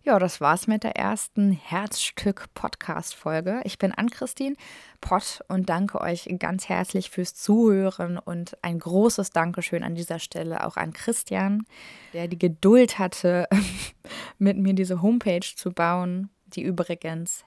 Ja, 0.06 0.20
das 0.20 0.42
war's 0.42 0.68
mit 0.68 0.84
der 0.84 0.98
ersten 0.98 1.54
Herzstück-Podcast-Folge. 1.54 3.62
Ich 3.64 3.78
bin 3.78 3.94
Ann-Christine 3.94 4.58
Pott 5.00 5.40
und 5.48 5.70
danke 5.70 6.02
euch 6.02 6.28
ganz 6.40 6.68
herzlich 6.68 7.10
fürs 7.10 7.36
Zuhören 7.36 8.18
und 8.18 8.58
ein 8.62 8.80
großes 8.80 9.30
Dankeschön 9.30 9.82
an 9.82 9.96
dieser 9.96 10.20
Stelle 10.20 10.68
auch 10.68 10.76
an 10.76 10.92
Christian, 10.92 11.66
der 12.12 12.28
die 12.28 12.38
Geduld 12.38 13.00
hatte, 13.00 13.48
mit 14.40 14.58
mir 14.58 14.74
diese 14.74 15.02
Homepage 15.02 15.56
zu 15.56 15.72
bauen, 15.72 16.30
die 16.48 16.64
übrigens 16.64 17.46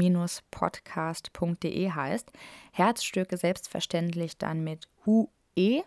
herzstück-podcast.de 0.00 1.90
heißt. 1.90 2.32
Herzstück 2.72 3.28
selbstverständlich 3.32 4.38
dann 4.38 4.64
mit 4.64 4.88
UE, 5.06 5.82